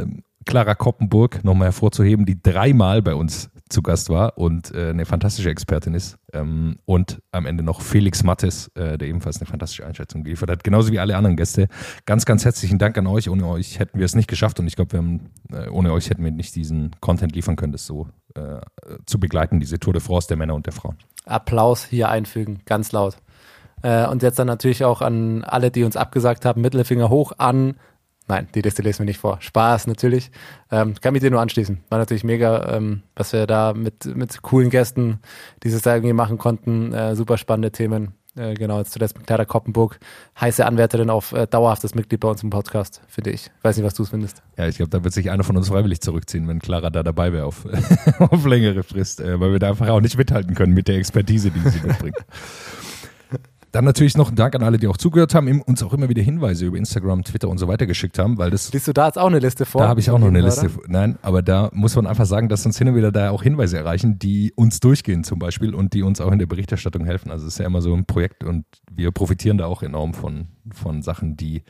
Clara 0.46 0.76
Koppenburg 0.76 1.44
nochmal 1.44 1.68
hervorzuheben, 1.68 2.26
die 2.26 2.42
dreimal 2.42 3.02
bei 3.02 3.14
uns 3.14 3.50
zu 3.72 3.82
Gast 3.82 4.10
war 4.10 4.38
und 4.38 4.74
äh, 4.74 4.90
eine 4.90 5.06
fantastische 5.06 5.50
Expertin 5.50 5.94
ist. 5.94 6.18
Ähm, 6.34 6.78
und 6.86 7.22
am 7.32 7.46
Ende 7.46 7.64
noch 7.64 7.82
Felix 7.82 8.24
Mattes, 8.24 8.70
äh, 8.76 8.98
der 8.98 9.08
ebenfalls 9.08 9.38
eine 9.38 9.48
fantastische 9.48 9.86
Einschätzung 9.86 10.24
geliefert 10.24 10.50
hat, 10.50 10.64
genauso 10.64 10.92
wie 10.92 11.00
alle 11.00 11.16
anderen 11.16 11.38
Gäste. 11.38 11.68
Ganz, 12.06 12.26
ganz 12.26 12.46
herzlichen 12.46 12.78
Dank 12.78 12.98
an 12.98 13.08
euch. 13.08 13.30
Ohne 13.30 13.48
euch 13.48 13.80
hätten 13.80 13.98
wir 13.98 14.06
es 14.06 14.16
nicht 14.16 14.28
geschafft 14.28 14.60
und 14.60 14.68
ich 14.68 14.76
glaube, 14.76 15.20
äh, 15.52 15.70
ohne 15.70 15.92
euch 15.94 16.10
hätten 16.10 16.24
wir 16.24 16.32
nicht 16.32 16.56
diesen 16.56 16.92
Content 17.00 17.34
liefern 17.34 17.56
können, 17.56 17.72
das 17.72 17.86
so 17.86 18.08
äh, 18.36 18.60
zu 19.06 19.20
begleiten, 19.20 19.60
diese 19.60 19.80
Tour 19.80 19.94
de 19.94 20.02
France 20.02 20.28
der 20.28 20.38
Männer 20.38 20.56
und 20.56 20.66
der 20.66 20.74
Frauen. 20.74 20.98
Applaus 21.26 21.86
hier 21.86 22.10
einfügen, 22.10 22.62
ganz 22.66 22.92
laut. 22.92 23.18
Äh, 23.84 24.08
und 24.08 24.22
jetzt 24.24 24.38
dann 24.40 24.48
natürlich 24.48 24.86
auch 24.86 25.02
an 25.02 25.44
alle, 25.44 25.72
die 25.72 25.84
uns 25.84 25.96
abgesagt 25.96 26.46
haben, 26.46 26.62
Mittelfinger 26.62 27.10
hoch 27.10 27.34
an 27.38 27.76
Nein, 28.28 28.48
die 28.56 28.62
Liste 28.62 28.82
lesen 28.82 29.00
wir 29.00 29.06
nicht 29.06 29.20
vor. 29.20 29.42
Spaß 29.42 29.88
natürlich. 29.88 30.32
Ähm, 30.72 30.96
kann 31.02 31.14
mich 31.14 31.22
dir 31.22 31.32
nur 31.32 31.42
anschließen. 31.42 31.84
War 31.90 32.00
natürlich 32.00 32.24
mega, 32.24 32.76
ähm, 32.76 33.04
was 33.16 33.34
wir 33.34 33.46
da 33.48 33.74
mit, 33.74 34.06
mit 34.06 34.42
coolen 34.42 34.70
Gästen 34.70 35.20
dieses 35.64 35.84
Jahr 35.84 35.96
irgendwie 35.96 36.14
machen 36.14 36.38
konnten. 36.38 36.94
Äh, 36.94 37.16
super 37.16 37.38
spannende 37.38 37.72
Themen. 37.72 38.14
Äh, 38.38 38.54
genau, 38.54 38.80
jetzt 38.80 38.94
zuletzt 38.94 39.18
mit 39.18 39.28
Clara 39.28 39.44
Koppenburg. 39.44 40.00
Heiße 40.40 40.66
Anwärterin 40.66 41.10
auf 41.10 41.34
äh, 41.34 41.48
dauerhaftes 41.48 41.96
Mitglied 41.96 42.22
bei 42.22 42.30
uns 42.30 42.42
im 42.44 42.50
Podcast, 42.50 43.02
finde 43.08 43.32
ich. 43.32 43.52
Weiß 43.62 43.76
nicht, 43.76 43.86
was 43.86 43.94
du 43.94 44.06
findest. 44.06 44.42
Ja, 44.58 44.68
ich 44.68 44.78
glaube, 44.78 44.90
da 44.90 45.04
wird 45.04 45.14
sich 45.14 45.30
einer 45.30 45.44
von 45.44 45.58
uns 45.58 45.68
freiwillig 45.68 46.00
zurückziehen, 46.00 46.48
wenn 46.48 46.60
Clara 46.60 46.90
da 46.90 47.04
dabei 47.04 47.34
wäre 47.34 47.46
auf, 47.46 47.66
auf 48.20 48.46
längere 48.46 48.84
Frist, 48.84 49.20
äh, 49.20 49.40
weil 49.42 49.52
wir 49.52 49.60
da 49.60 49.70
einfach 49.70 49.90
auch 49.90 50.00
nicht 50.00 50.18
mithalten 50.18 50.56
können 50.56 50.74
mit 50.74 50.88
der 50.88 50.96
Expertise, 50.96 51.52
die 51.52 51.70
sie 51.70 51.86
mitbringt. 51.86 52.16
Dann 53.72 53.86
natürlich 53.86 54.18
noch 54.18 54.30
ein 54.30 54.36
Dank 54.36 54.54
an 54.54 54.64
alle, 54.64 54.78
die 54.78 54.88
auch 54.88 54.98
zugehört 54.98 55.34
haben, 55.34 55.62
uns 55.62 55.82
auch 55.82 55.94
immer 55.94 56.10
wieder 56.10 56.22
Hinweise 56.22 56.66
über 56.66 56.78
Instagram, 56.78 57.24
Twitter 57.24 57.48
und 57.48 57.58
so 57.58 57.68
weiter 57.70 57.86
geschickt 57.86 58.20
haben, 58.20 58.38
weil 58.38 58.50
das 58.50 58.72
Liest 58.74 58.88
du 58.88 58.94
da 58.94 59.08
jetzt 59.08 59.18
auch 59.18 59.28
eine 59.28 59.40
Liste 59.40 59.66
vor? 59.66 59.82
Da 59.82 59.88
habe 59.88 60.02
ich 60.02 60.10
auch 60.10 60.20
noch 60.20 60.28
eine? 60.28 60.42
Liste. 60.42 60.70
Nein, 60.88 61.18
aber 61.22 61.42
da 61.42 61.70
muss 61.74 61.96
man 61.96 62.06
einfach 62.06 62.26
sagen, 62.26 62.50
dass 62.50 62.66
uns 62.66 62.78
hin 62.78 62.90
und 62.90 62.96
wieder 62.96 63.12
da 63.12 63.30
auch 63.32 63.44
Hinweise 63.44 63.78
erreichen, 63.78 64.20
die 64.20 64.52
uns 64.56 64.82
durchgehen 64.82 65.24
zum 65.24 65.40
Beispiel 65.40 65.74
und 65.74 65.94
die 65.94 66.04
uns 66.04 66.20
auch 66.20 66.32
in 66.32 66.40
der 66.40 66.48
Berichterstattung 66.48 67.06
helfen. 67.06 67.32
Also 67.32 67.48
es 67.48 67.54
ist 67.54 67.60
ja 67.60 67.66
immer 67.66 67.82
so 67.82 67.94
ein 67.94 68.06
Projekt 68.06 68.44
und 68.44 68.66
wir 68.92 69.12
profitieren 69.12 69.58
da 69.58 69.68
auch 69.68 69.84
enorm 69.84 70.14
von, 70.14 70.48
von 70.74 71.02
Sachen, 71.02 71.38
die 71.38 71.64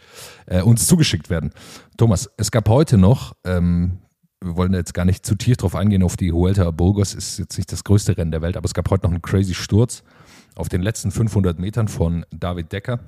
äh, 0.48 0.62
uns 0.62 0.88
zugeschickt 0.88 1.30
werden. 1.30 1.52
Thomas, 1.98 2.32
es 2.38 2.50
gab 2.50 2.68
heute 2.68 2.98
noch, 2.98 3.36
ähm, 3.44 4.00
wir 4.44 4.56
wollen 4.56 4.74
jetzt 4.74 4.96
gar 4.96 5.06
nicht 5.06 5.24
zu 5.24 5.36
tief 5.36 5.58
drauf 5.58 5.76
eingehen, 5.76 6.02
auf 6.02 6.18
die 6.18 6.32
Huelta 6.32 6.72
Burgos, 6.72 7.14
ist 7.14 7.38
jetzt 7.38 7.58
nicht 7.58 7.72
das 7.72 7.84
größte 7.84 8.18
Rennen 8.18 8.32
der 8.32 8.42
Welt, 8.42 8.58
aber 8.58 8.66
es 8.66 8.74
gab 8.74 8.90
heute 8.90 9.04
noch 9.06 9.12
einen 9.12 9.22
crazy 9.22 9.54
Sturz 9.54 10.04
auf 10.56 10.70
den 10.70 10.82
letzten 10.82 11.12
500 11.12 11.60
Metern 11.60 11.88
von 11.88 12.26
David 12.32 12.72
Decker. 12.72 13.00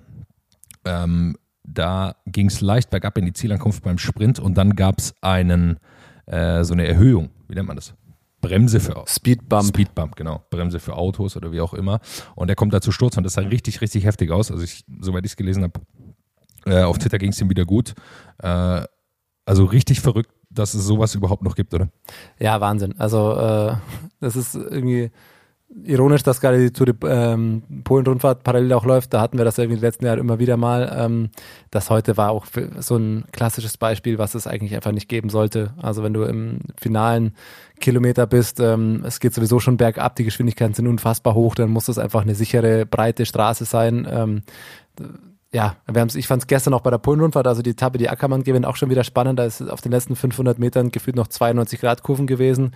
Ähm, 0.86 1.38
da 1.63 2.15
ging 2.25 2.47
es 2.47 2.62
leicht 2.62 2.89
bergab 2.89 3.17
in 3.17 3.25
die 3.25 3.34
Zielankunft 3.34 3.84
beim 3.84 3.97
Sprint 3.97 4.39
und 4.39 4.56
dann 4.56 4.75
gab 4.75 4.99
es 4.99 5.13
einen, 5.21 5.79
äh, 6.25 6.63
so 6.63 6.73
eine 6.73 6.86
Erhöhung, 6.88 7.29
wie 7.47 7.56
nennt 7.56 7.67
man 7.67 7.77
das? 7.77 7.93
Bremse 8.41 8.82
für 8.82 9.06
Speedbump. 9.08 9.69
Speedbump, 9.69 10.17
genau. 10.17 10.43
Bremse 10.49 10.82
für 10.82 10.97
Autos 10.97 11.38
oder 11.38 11.53
wie 11.53 11.62
auch 11.62 11.73
immer. 11.73 12.01
Und 12.36 12.47
der 12.47 12.58
kommt 12.58 12.73
da 12.73 12.82
zu 12.82 12.91
Sturz 12.91 13.15
und 13.15 13.23
das 13.23 13.34
sah 13.34 13.41
richtig, 13.41 13.79
richtig 13.79 14.03
heftig 14.03 14.32
aus. 14.32 14.51
Also 14.51 14.63
ich, 14.63 14.84
soweit 14.99 15.25
ich 15.25 15.32
es 15.32 15.38
gelesen 15.38 15.63
habe, 15.63 15.79
äh, 16.65 16.84
auf 16.84 16.97
Twitter 16.97 17.17
ging 17.17 17.32
es 17.32 17.39
ihm 17.39 17.49
wieder 17.49 17.63
gut. 17.63 17.93
Äh, 18.39 18.84
also 19.45 19.63
richtig 19.63 20.01
verrückt, 20.01 20.32
dass 20.49 20.73
es 20.73 20.86
sowas 20.86 21.15
überhaupt 21.15 21.43
noch 21.43 21.56
gibt, 21.56 21.73
oder? 21.73 21.89
Ja, 22.38 22.60
Wahnsinn. 22.60 22.95
Also 22.99 23.34
äh, 23.38 23.75
das 24.19 24.36
ist 24.36 24.56
irgendwie 24.56 25.12
ironisch, 25.83 26.23
dass 26.23 26.41
gerade 26.41 26.59
die 26.59 26.71
Tour 26.71 26.88
de 26.88 26.95
ähm, 27.05 27.63
Polen-Rundfahrt 27.83 28.43
parallel 28.43 28.73
auch 28.73 28.86
läuft. 28.86 29.13
Da 29.13 29.21
hatten 29.21 29.38
wir 29.38 29.45
das 29.45 29.57
irgendwie 29.57 29.77
die 29.77 29.86
letzten 29.86 30.05
Jahre 30.05 30.19
immer 30.19 30.39
wieder 30.39 30.57
mal. 30.57 30.93
Ähm, 30.95 31.29
das 31.71 31.89
heute 31.89 32.17
war 32.17 32.31
auch 32.31 32.45
so 32.79 32.97
ein 32.97 33.25
klassisches 33.31 33.77
Beispiel, 33.77 34.17
was 34.17 34.36
es 34.36 34.47
eigentlich 34.47 34.75
einfach 34.75 34.91
nicht 34.91 35.09
geben 35.09 35.29
sollte. 35.29 35.73
Also 35.81 36.03
wenn 36.03 36.13
du 36.13 36.23
im 36.23 36.59
finalen 36.77 37.33
Kilometer 37.79 38.27
bist, 38.27 38.59
ähm, 38.59 39.03
es 39.05 39.19
geht 39.19 39.33
sowieso 39.33 39.59
schon 39.59 39.77
bergab, 39.77 40.15
die 40.15 40.23
Geschwindigkeiten 40.23 40.73
sind 40.73 40.88
unfassbar 40.88 41.33
hoch, 41.33 41.55
dann 41.55 41.69
muss 41.69 41.86
das 41.86 41.97
einfach 41.97 42.21
eine 42.21 42.36
sichere, 42.36 42.86
breite 42.86 43.25
Straße 43.25 43.65
sein. 43.65 44.07
Ähm, 44.09 44.43
ja, 45.51 45.75
wir 45.91 46.01
haben's, 46.01 46.15
ich 46.15 46.27
fand 46.27 46.43
es 46.43 46.47
gestern 46.47 46.73
auch 46.73 46.81
bei 46.81 46.89
der 46.89 46.97
Polen-Rundfahrt, 46.97 47.45
also 47.45 47.62
die 47.62 47.71
Etappe, 47.71 47.97
die 47.97 48.09
Ackermann 48.09 48.43
gewinnt, 48.43 48.65
auch 48.65 48.75
schon 48.75 48.89
wieder 48.89 49.03
spannend. 49.03 49.38
Da 49.38 49.45
ist 49.45 49.62
auf 49.62 49.81
den 49.81 49.91
letzten 49.91 50.15
500 50.15 50.57
Metern 50.59 50.91
gefühlt 50.91 51.15
noch 51.15 51.27
92 51.27 51.79
Grad 51.79 52.03
Kurven 52.03 52.25
gewesen. 52.25 52.73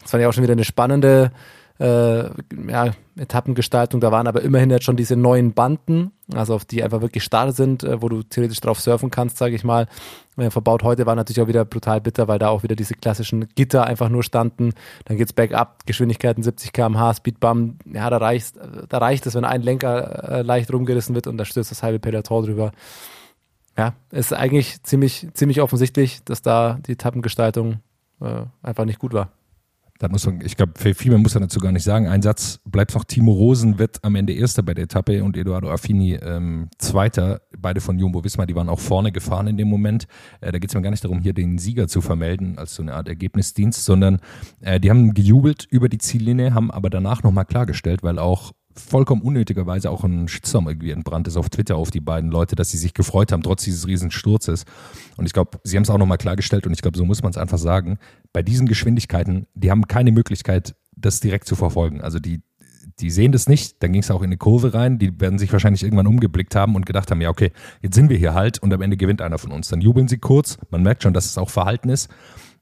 Das 0.00 0.10
fand 0.10 0.22
ich 0.22 0.26
auch 0.26 0.32
schon 0.32 0.42
wieder 0.42 0.52
eine 0.52 0.64
spannende 0.64 1.32
äh, 1.78 2.24
ja, 2.70 2.92
Etappengestaltung. 3.16 4.00
Da 4.00 4.12
waren 4.12 4.26
aber 4.26 4.42
immerhin 4.42 4.70
jetzt 4.70 4.84
schon 4.84 4.96
diese 4.96 5.16
neuen 5.16 5.54
Banden, 5.54 6.12
also 6.32 6.54
auf 6.54 6.64
die 6.64 6.82
einfach 6.84 7.00
wirklich 7.00 7.24
starr 7.24 7.52
sind, 7.52 7.82
äh, 7.82 8.00
wo 8.00 8.08
du 8.08 8.22
theoretisch 8.22 8.60
drauf 8.60 8.80
surfen 8.80 9.10
kannst, 9.10 9.38
sage 9.38 9.56
ich 9.56 9.64
mal. 9.64 9.88
Äh, 10.36 10.50
verbaut 10.50 10.84
heute 10.84 11.06
war 11.06 11.16
natürlich 11.16 11.40
auch 11.40 11.48
wieder 11.48 11.64
brutal 11.64 12.00
bitter, 12.00 12.28
weil 12.28 12.38
da 12.38 12.48
auch 12.48 12.62
wieder 12.62 12.76
diese 12.76 12.94
klassischen 12.94 13.48
Gitter 13.54 13.84
einfach 13.86 14.08
nur 14.08 14.22
standen. 14.22 14.72
Dann 15.04 15.16
geht's 15.16 15.32
bergab, 15.32 15.84
Geschwindigkeiten 15.86 16.42
70 16.42 16.72
km/h, 16.72 17.14
Speedbump. 17.14 17.82
Ja, 17.92 18.08
da 18.08 18.18
reicht, 18.18 18.54
da 18.88 18.98
reicht 18.98 19.26
es, 19.26 19.34
wenn 19.34 19.44
ein 19.44 19.62
Lenker 19.62 20.30
äh, 20.30 20.42
leicht 20.42 20.72
rumgerissen 20.72 21.14
wird 21.14 21.26
und 21.26 21.38
da 21.38 21.44
stürzt 21.44 21.70
das 21.72 21.82
halbe 21.82 21.98
Peloton 21.98 22.44
drüber. 22.44 22.72
Ja, 23.76 23.94
ist 24.12 24.32
eigentlich 24.32 24.80
ziemlich, 24.84 25.26
ziemlich 25.34 25.60
offensichtlich, 25.60 26.22
dass 26.24 26.42
da 26.42 26.78
die 26.86 26.92
Etappengestaltung 26.92 27.80
äh, 28.20 28.44
einfach 28.62 28.84
nicht 28.84 29.00
gut 29.00 29.12
war. 29.12 29.30
Da 29.98 30.08
muss 30.08 30.26
man, 30.26 30.40
ich 30.40 30.56
glaube, 30.56 30.72
viel 30.76 31.10
mehr 31.10 31.20
muss 31.20 31.36
er 31.36 31.40
dazu 31.40 31.60
gar 31.60 31.70
nicht 31.70 31.84
sagen. 31.84 32.08
Ein 32.08 32.20
Satz 32.20 32.60
bleibt 32.64 32.94
noch, 32.94 33.04
Timo 33.04 33.32
Rosen 33.32 33.78
wird 33.78 34.02
am 34.02 34.16
Ende 34.16 34.32
Erster 34.32 34.64
bei 34.64 34.74
der 34.74 34.84
Etappe 34.84 35.22
und 35.22 35.36
Eduardo 35.36 35.70
Affini 35.70 36.14
ähm, 36.14 36.68
Zweiter, 36.78 37.42
beide 37.56 37.80
von 37.80 37.98
Jumbo 37.98 38.24
Wismar, 38.24 38.46
die 38.46 38.56
waren 38.56 38.68
auch 38.68 38.80
vorne 38.80 39.12
gefahren 39.12 39.46
in 39.46 39.56
dem 39.56 39.68
Moment. 39.68 40.08
Äh, 40.40 40.50
da 40.50 40.58
geht 40.58 40.70
es 40.70 40.74
mir 40.74 40.82
gar 40.82 40.90
nicht 40.90 41.04
darum, 41.04 41.20
hier 41.20 41.32
den 41.32 41.58
Sieger 41.58 41.86
zu 41.86 42.00
vermelden, 42.00 42.58
als 42.58 42.74
so 42.74 42.82
eine 42.82 42.94
Art 42.94 43.08
Ergebnisdienst, 43.08 43.84
sondern 43.84 44.18
äh, 44.60 44.80
die 44.80 44.90
haben 44.90 45.14
gejubelt 45.14 45.64
über 45.70 45.88
die 45.88 45.98
Ziellinie, 45.98 46.54
haben 46.54 46.72
aber 46.72 46.90
danach 46.90 47.22
nochmal 47.22 47.44
klargestellt, 47.44 48.02
weil 48.02 48.18
auch 48.18 48.52
vollkommen 48.74 49.22
unnötigerweise 49.22 49.90
auch 49.90 50.04
ein 50.04 50.28
Shitstorm 50.28 50.68
irgendwie 50.68 50.90
entbrannt 50.90 51.28
ist 51.28 51.36
auf 51.36 51.48
Twitter 51.48 51.76
auf 51.76 51.90
die 51.90 52.00
beiden 52.00 52.30
Leute, 52.30 52.56
dass 52.56 52.70
sie 52.70 52.78
sich 52.78 52.94
gefreut 52.94 53.32
haben, 53.32 53.42
trotz 53.42 53.64
dieses 53.64 53.86
riesen 53.86 54.10
Sturzes. 54.10 54.64
Und 55.16 55.26
ich 55.26 55.32
glaube, 55.32 55.58
sie 55.62 55.76
haben 55.76 55.84
es 55.84 55.90
auch 55.90 55.98
nochmal 55.98 56.18
klargestellt 56.18 56.66
und 56.66 56.72
ich 56.72 56.82
glaube, 56.82 56.98
so 56.98 57.04
muss 57.04 57.22
man 57.22 57.30
es 57.30 57.38
einfach 57.38 57.58
sagen. 57.58 57.98
Bei 58.32 58.42
diesen 58.42 58.66
Geschwindigkeiten, 58.66 59.46
die 59.54 59.70
haben 59.70 59.86
keine 59.86 60.12
Möglichkeit, 60.12 60.74
das 60.96 61.20
direkt 61.20 61.46
zu 61.46 61.54
verfolgen. 61.54 62.00
Also 62.00 62.18
die, 62.18 62.42
die 63.00 63.10
sehen 63.10 63.32
das 63.32 63.48
nicht, 63.48 63.82
dann 63.82 63.92
ging 63.92 64.02
es 64.02 64.10
auch 64.10 64.22
in 64.22 64.26
eine 64.26 64.36
Kurve 64.36 64.74
rein, 64.74 64.98
die 64.98 65.20
werden 65.20 65.38
sich 65.38 65.52
wahrscheinlich 65.52 65.82
irgendwann 65.82 66.06
umgeblickt 66.06 66.54
haben 66.54 66.74
und 66.74 66.86
gedacht 66.86 67.10
haben, 67.10 67.20
ja 67.20 67.30
okay, 67.30 67.52
jetzt 67.82 67.94
sind 67.94 68.08
wir 68.08 68.16
hier 68.16 68.34
halt 68.34 68.58
und 68.58 68.72
am 68.72 68.82
Ende 68.82 68.96
gewinnt 68.96 69.22
einer 69.22 69.38
von 69.38 69.52
uns. 69.52 69.68
Dann 69.68 69.80
jubeln 69.80 70.08
sie 70.08 70.18
kurz, 70.18 70.58
man 70.70 70.82
merkt 70.82 71.02
schon, 71.02 71.14
dass 71.14 71.26
es 71.26 71.38
auch 71.38 71.50
Verhalten 71.50 71.88
ist, 71.88 72.08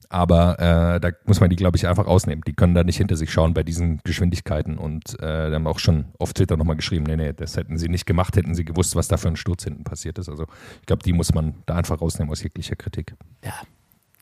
aber 0.09 0.59
äh, 0.59 0.99
da 0.99 1.09
muss 1.25 1.39
man 1.39 1.49
die, 1.49 1.55
glaube 1.55 1.77
ich, 1.77 1.87
einfach 1.87 2.07
ausnehmen. 2.07 2.43
Die 2.47 2.53
können 2.53 2.73
da 2.73 2.83
nicht 2.83 2.97
hinter 2.97 3.15
sich 3.15 3.31
schauen 3.31 3.53
bei 3.53 3.63
diesen 3.63 3.99
Geschwindigkeiten 4.03 4.77
und 4.77 5.19
äh, 5.21 5.51
haben 5.53 5.67
auch 5.67 5.79
schon 5.79 6.05
auf 6.19 6.33
Twitter 6.33 6.57
nochmal 6.57 6.75
geschrieben, 6.75 7.05
nee, 7.05 7.15
nee, 7.15 7.33
das 7.33 7.57
hätten 7.57 7.77
sie 7.77 7.89
nicht 7.89 8.05
gemacht, 8.05 8.35
hätten 8.35 8.55
sie 8.55 8.65
gewusst, 8.65 8.95
was 8.95 9.07
da 9.07 9.17
für 9.17 9.27
ein 9.27 9.35
Sturz 9.35 9.63
hinten 9.63 9.83
passiert 9.83 10.17
ist. 10.17 10.29
Also 10.29 10.45
ich 10.79 10.85
glaube, 10.85 11.03
die 11.03 11.13
muss 11.13 11.33
man 11.33 11.55
da 11.65 11.75
einfach 11.75 12.01
rausnehmen 12.01 12.31
aus 12.31 12.43
jeglicher 12.43 12.75
Kritik. 12.75 13.15
Ja, 13.43 13.53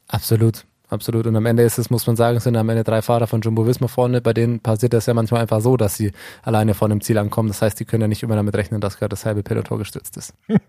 absolut. 0.08 0.66
Absolut. 0.92 1.26
Und 1.26 1.38
am 1.38 1.46
Ende 1.46 1.64
ist 1.64 1.78
es, 1.78 1.90
muss 1.90 2.06
man 2.06 2.18
sagen, 2.18 2.36
es 2.36 2.44
sind 2.44 2.58
am 2.58 2.68
Ende 2.68 2.84
drei 2.84 3.02
Fahrer 3.02 3.26
von 3.26 3.40
Jumbo 3.40 3.66
Visma 3.66 3.88
vorne. 3.88 4.20
Bei 4.20 4.34
denen 4.34 4.60
passiert 4.60 4.92
das 4.92 5.06
ja 5.06 5.14
manchmal 5.14 5.40
einfach 5.40 5.62
so, 5.62 5.78
dass 5.78 5.96
sie 5.96 6.12
alleine 6.44 6.74
vor 6.74 6.90
dem 6.90 7.00
Ziel 7.00 7.18
ankommen. 7.18 7.48
Das 7.48 7.62
heißt, 7.62 7.80
die 7.80 7.86
können 7.86 8.02
ja 8.02 8.08
nicht 8.10 8.24
immer 8.24 8.36
damit 8.36 8.54
rechnen, 8.56 8.82
dass 8.82 8.98
gerade 8.98 9.10
das 9.10 9.26
halbe 9.26 9.42
Peloton 9.42 9.80
gestürzt 9.80 10.18
ist. 10.18 10.34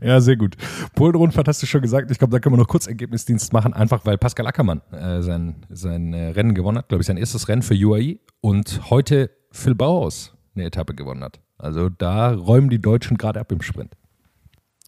Ja, 0.00 0.20
sehr 0.20 0.36
gut. 0.36 0.54
Polen-Rundfahrt 0.94 1.48
hast 1.48 1.60
du 1.62 1.66
schon 1.66 1.80
gesagt. 1.80 2.10
Ich 2.10 2.18
glaube, 2.18 2.30
da 2.30 2.38
können 2.38 2.54
wir 2.54 2.58
noch 2.58 2.68
kurz 2.68 2.86
Ergebnisdienst 2.86 3.52
machen, 3.52 3.72
einfach 3.72 4.04
weil 4.04 4.16
Pascal 4.16 4.46
Ackermann 4.46 4.82
äh, 4.92 5.22
sein, 5.22 5.56
sein 5.70 6.12
äh, 6.12 6.28
Rennen 6.28 6.54
gewonnen 6.54 6.78
hat. 6.78 6.88
Glaube 6.88 7.00
ich, 7.00 7.06
sein 7.06 7.16
erstes 7.16 7.48
Rennen 7.48 7.62
für 7.62 7.74
UAE 7.74 8.18
und 8.42 8.90
heute 8.90 9.30
Phil 9.50 9.74
Bauhaus 9.74 10.36
eine 10.54 10.66
Etappe 10.66 10.94
gewonnen 10.94 11.24
hat. 11.24 11.40
Also 11.58 11.88
da 11.88 12.32
räumen 12.32 12.68
die 12.68 12.80
Deutschen 12.80 13.16
gerade 13.16 13.40
ab 13.40 13.50
im 13.50 13.62
Sprint. 13.62 13.94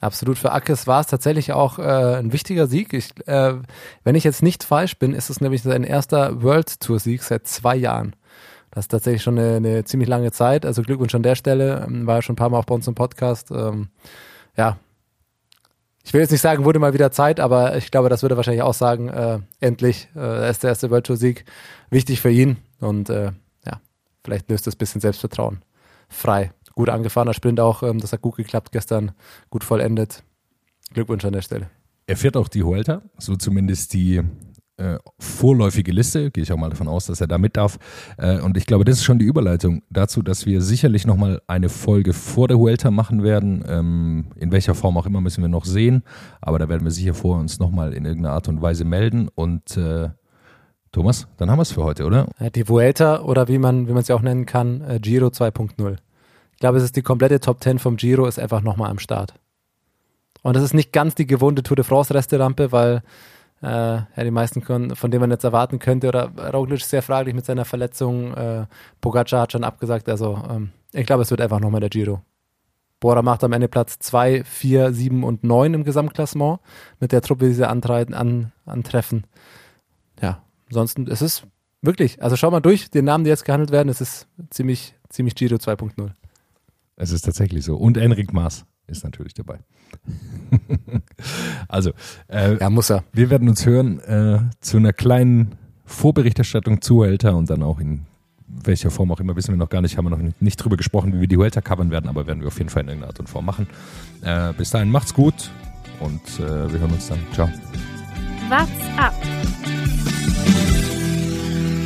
Absolut. 0.00 0.38
Für 0.38 0.52
Ackes 0.52 0.86
war 0.86 1.00
es 1.00 1.08
tatsächlich 1.08 1.52
auch 1.52 1.78
äh, 1.78 2.16
ein 2.18 2.32
wichtiger 2.32 2.68
Sieg. 2.68 2.92
Ich, 2.92 3.10
äh, 3.26 3.54
wenn 4.04 4.14
ich 4.14 4.24
jetzt 4.24 4.42
nicht 4.42 4.62
falsch 4.62 4.98
bin, 4.98 5.12
ist 5.12 5.28
es 5.28 5.40
nämlich 5.40 5.62
sein 5.62 5.82
erster 5.82 6.42
World 6.42 6.80
Tour 6.80 7.00
Sieg 7.00 7.22
seit 7.22 7.48
zwei 7.48 7.74
Jahren. 7.74 8.14
Das 8.70 8.84
ist 8.84 8.88
tatsächlich 8.88 9.22
schon 9.22 9.38
eine, 9.38 9.56
eine 9.56 9.84
ziemlich 9.84 10.08
lange 10.08 10.30
Zeit. 10.30 10.64
Also 10.64 10.82
Glückwunsch 10.82 11.14
an 11.14 11.24
der 11.24 11.34
Stelle. 11.34 11.84
Ähm, 11.86 12.06
War 12.06 12.16
ja 12.16 12.22
schon 12.22 12.34
ein 12.34 12.36
paar 12.36 12.50
Mal 12.50 12.58
auch 12.58 12.64
bei 12.64 12.74
uns 12.74 12.86
im 12.86 12.94
Podcast. 12.94 13.50
Ähm, 13.50 13.88
ja. 14.56 14.78
Ich 16.04 16.14
will 16.14 16.20
jetzt 16.20 16.30
nicht 16.30 16.40
sagen, 16.40 16.64
wurde 16.64 16.78
mal 16.78 16.94
wieder 16.94 17.10
Zeit, 17.10 17.40
aber 17.40 17.76
ich 17.76 17.90
glaube, 17.90 18.08
das 18.08 18.22
würde 18.22 18.36
wahrscheinlich 18.36 18.62
auch 18.62 18.74
sagen, 18.74 19.08
äh, 19.08 19.40
endlich, 19.60 20.08
äh, 20.16 20.48
ist 20.48 20.62
der 20.62 20.70
erste 20.70 20.90
World 20.90 21.06
Tour 21.06 21.16
Sieg. 21.16 21.44
Wichtig 21.90 22.20
für 22.20 22.30
ihn. 22.30 22.56
Und 22.80 23.10
äh, 23.10 23.32
ja, 23.66 23.80
vielleicht 24.24 24.48
löst 24.48 24.66
das 24.66 24.76
ein 24.76 24.78
bisschen 24.78 25.00
Selbstvertrauen 25.00 25.62
frei. 26.08 26.52
Gut 26.78 26.90
angefahrener 26.90 27.34
Sprint 27.34 27.58
auch, 27.58 27.82
ähm, 27.82 27.98
das 27.98 28.12
hat 28.12 28.22
gut 28.22 28.36
geklappt 28.36 28.70
gestern, 28.70 29.10
gut 29.50 29.64
vollendet. 29.64 30.22
Glückwunsch 30.94 31.24
an 31.24 31.32
der 31.32 31.42
Stelle. 31.42 31.70
Er 32.06 32.16
fährt 32.16 32.36
auch 32.36 32.46
die 32.46 32.62
Huelta, 32.62 33.02
so 33.18 33.34
zumindest 33.34 33.94
die 33.94 34.22
äh, 34.76 34.98
vorläufige 35.18 35.90
Liste, 35.90 36.30
gehe 36.30 36.44
ich 36.44 36.52
auch 36.52 36.56
mal 36.56 36.70
davon 36.70 36.86
aus, 36.86 37.06
dass 37.06 37.20
er 37.20 37.26
da 37.26 37.36
mit 37.36 37.56
darf. 37.56 37.80
Äh, 38.16 38.38
und 38.42 38.56
ich 38.56 38.64
glaube, 38.64 38.84
das 38.84 38.98
ist 38.98 39.02
schon 39.02 39.18
die 39.18 39.24
Überleitung 39.24 39.82
dazu, 39.90 40.22
dass 40.22 40.46
wir 40.46 40.62
sicherlich 40.62 41.04
nochmal 41.04 41.42
eine 41.48 41.68
Folge 41.68 42.12
vor 42.12 42.46
der 42.46 42.58
Huelta 42.58 42.92
machen 42.92 43.24
werden. 43.24 43.64
Ähm, 43.66 44.26
in 44.36 44.52
welcher 44.52 44.76
Form 44.76 44.96
auch 44.98 45.06
immer 45.06 45.20
müssen 45.20 45.42
wir 45.42 45.48
noch 45.48 45.64
sehen, 45.64 46.04
aber 46.40 46.60
da 46.60 46.68
werden 46.68 46.84
wir 46.84 46.92
sicher 46.92 47.14
vor 47.14 47.40
uns 47.40 47.58
nochmal 47.58 47.92
in 47.92 48.04
irgendeiner 48.04 48.34
Art 48.34 48.46
und 48.46 48.62
Weise 48.62 48.84
melden. 48.84 49.28
Und 49.34 49.76
äh, 49.76 50.10
Thomas, 50.92 51.26
dann 51.38 51.50
haben 51.50 51.58
wir 51.58 51.62
es 51.62 51.72
für 51.72 51.82
heute, 51.82 52.04
oder? 52.04 52.28
Die 52.54 52.68
Vuelta 52.68 53.22
oder 53.22 53.48
wie 53.48 53.58
man 53.58 53.88
wie 53.88 53.92
man 53.94 54.02
es 54.02 54.06
ja 54.08 54.14
auch 54.14 54.22
nennen 54.22 54.46
kann, 54.46 54.80
äh, 54.82 55.00
Giro 55.00 55.26
2.0. 55.26 55.96
Ich 56.58 56.60
glaube, 56.60 56.78
es 56.78 56.82
ist 56.82 56.96
die 56.96 57.02
komplette 57.02 57.38
Top 57.38 57.62
10 57.62 57.78
vom 57.78 57.96
Giro 57.96 58.26
ist 58.26 58.40
einfach 58.40 58.62
nochmal 58.62 58.90
am 58.90 58.98
Start. 58.98 59.32
Und 60.42 60.56
das 60.56 60.64
ist 60.64 60.74
nicht 60.74 60.92
ganz 60.92 61.14
die 61.14 61.24
gewohnte 61.24 61.62
Tour 61.62 61.76
de 61.76 61.84
France 61.84 62.12
Resterampe, 62.12 62.72
weil 62.72 63.04
äh, 63.62 63.66
ja, 63.66 64.24
die 64.24 64.32
meisten 64.32 64.60
können, 64.64 64.96
von 64.96 65.12
denen 65.12 65.20
man 65.20 65.30
jetzt 65.30 65.44
erwarten 65.44 65.78
könnte, 65.78 66.08
oder 66.08 66.32
Roglic 66.52 66.80
ist 66.80 66.90
sehr 66.90 67.02
fraglich 67.02 67.36
mit 67.36 67.46
seiner 67.46 67.64
Verletzung, 67.64 68.34
äh, 68.34 68.66
Pogacar 69.00 69.42
hat 69.42 69.52
schon 69.52 69.62
abgesagt, 69.62 70.08
also 70.08 70.42
ähm, 70.50 70.70
ich 70.92 71.06
glaube, 71.06 71.22
es 71.22 71.30
wird 71.30 71.40
einfach 71.40 71.60
nochmal 71.60 71.78
der 71.78 71.90
Giro. 71.90 72.22
Bora 72.98 73.22
macht 73.22 73.44
am 73.44 73.52
Ende 73.52 73.68
Platz 73.68 74.00
2, 74.00 74.42
4, 74.42 74.92
7 74.92 75.22
und 75.22 75.44
9 75.44 75.74
im 75.74 75.84
Gesamtklassement 75.84 76.58
mit 76.98 77.12
der 77.12 77.22
Truppe, 77.22 77.46
die 77.46 77.54
sie 77.54 77.68
antreiten, 77.68 78.14
an, 78.14 78.50
antreffen. 78.66 79.28
Ja, 80.20 80.42
ansonsten 80.66 81.06
ist 81.06 81.20
es 81.20 81.44
wirklich, 81.82 82.20
also 82.20 82.34
schau 82.34 82.50
mal 82.50 82.58
durch, 82.58 82.90
den 82.90 83.04
Namen, 83.04 83.22
die 83.22 83.30
jetzt 83.30 83.44
gehandelt 83.44 83.70
werden, 83.70 83.90
es 83.90 84.00
ist 84.00 84.26
ziemlich, 84.50 84.96
ziemlich 85.08 85.36
Giro 85.36 85.54
2.0. 85.54 86.10
Es 87.00 87.12
ist 87.12 87.22
tatsächlich 87.22 87.64
so. 87.64 87.76
Und 87.76 87.96
Enric 87.96 88.32
Maas 88.32 88.64
ist 88.88 89.04
natürlich 89.04 89.32
dabei. 89.32 89.60
also, 91.68 91.92
äh, 92.28 92.58
Ja, 92.58 92.70
muss 92.70 92.90
er. 92.90 93.04
Wir 93.12 93.30
werden 93.30 93.48
uns 93.48 93.64
hören 93.64 94.00
äh, 94.00 94.40
zu 94.60 94.78
einer 94.78 94.92
kleinen 94.92 95.54
Vorberichterstattung 95.84 96.80
zu 96.80 96.96
Huelta 96.96 97.30
und 97.30 97.48
dann 97.50 97.62
auch 97.62 97.78
in 97.78 98.00
welcher 98.48 98.90
Form 98.90 99.12
auch 99.12 99.20
immer, 99.20 99.36
wissen 99.36 99.52
wir 99.52 99.58
noch 99.58 99.68
gar 99.68 99.80
nicht, 99.80 99.96
haben 99.96 100.06
wir 100.06 100.10
noch 100.10 100.18
nicht, 100.18 100.42
nicht 100.42 100.56
drüber 100.56 100.76
gesprochen, 100.76 101.12
wie 101.12 101.20
wir 101.20 101.28
die 101.28 101.38
Vuelta 101.38 101.60
covern 101.60 101.90
werden, 101.90 102.08
aber 102.08 102.26
werden 102.26 102.40
wir 102.40 102.48
auf 102.48 102.58
jeden 102.58 102.70
Fall 102.70 102.82
in 102.82 102.88
irgendeiner 102.88 103.12
Art 103.12 103.20
und 103.20 103.28
Form 103.28 103.44
machen. 103.44 103.68
Äh, 104.22 104.52
bis 104.54 104.70
dahin, 104.70 104.90
macht's 104.90 105.14
gut 105.14 105.50
und 106.00 106.22
äh, 106.40 106.72
wir 106.72 106.80
hören 106.80 106.92
uns 106.92 107.08
dann. 107.08 107.20
Ciao. 107.32 107.48
What's 108.48 108.70
up? 108.98 109.14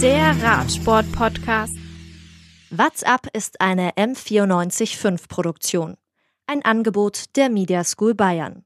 Der 0.01 0.43
Radsport-Podcast. 0.43 1.82
What's 2.75 3.03
up 3.03 3.27
ist 3.35 3.61
eine 3.61 3.91
M945 3.97 5.29
Produktion. 5.29 5.99
Ein 6.47 6.65
Angebot 6.65 7.37
der 7.37 7.51
Media 7.51 7.85
School 7.85 8.15
Bayern. 8.15 8.65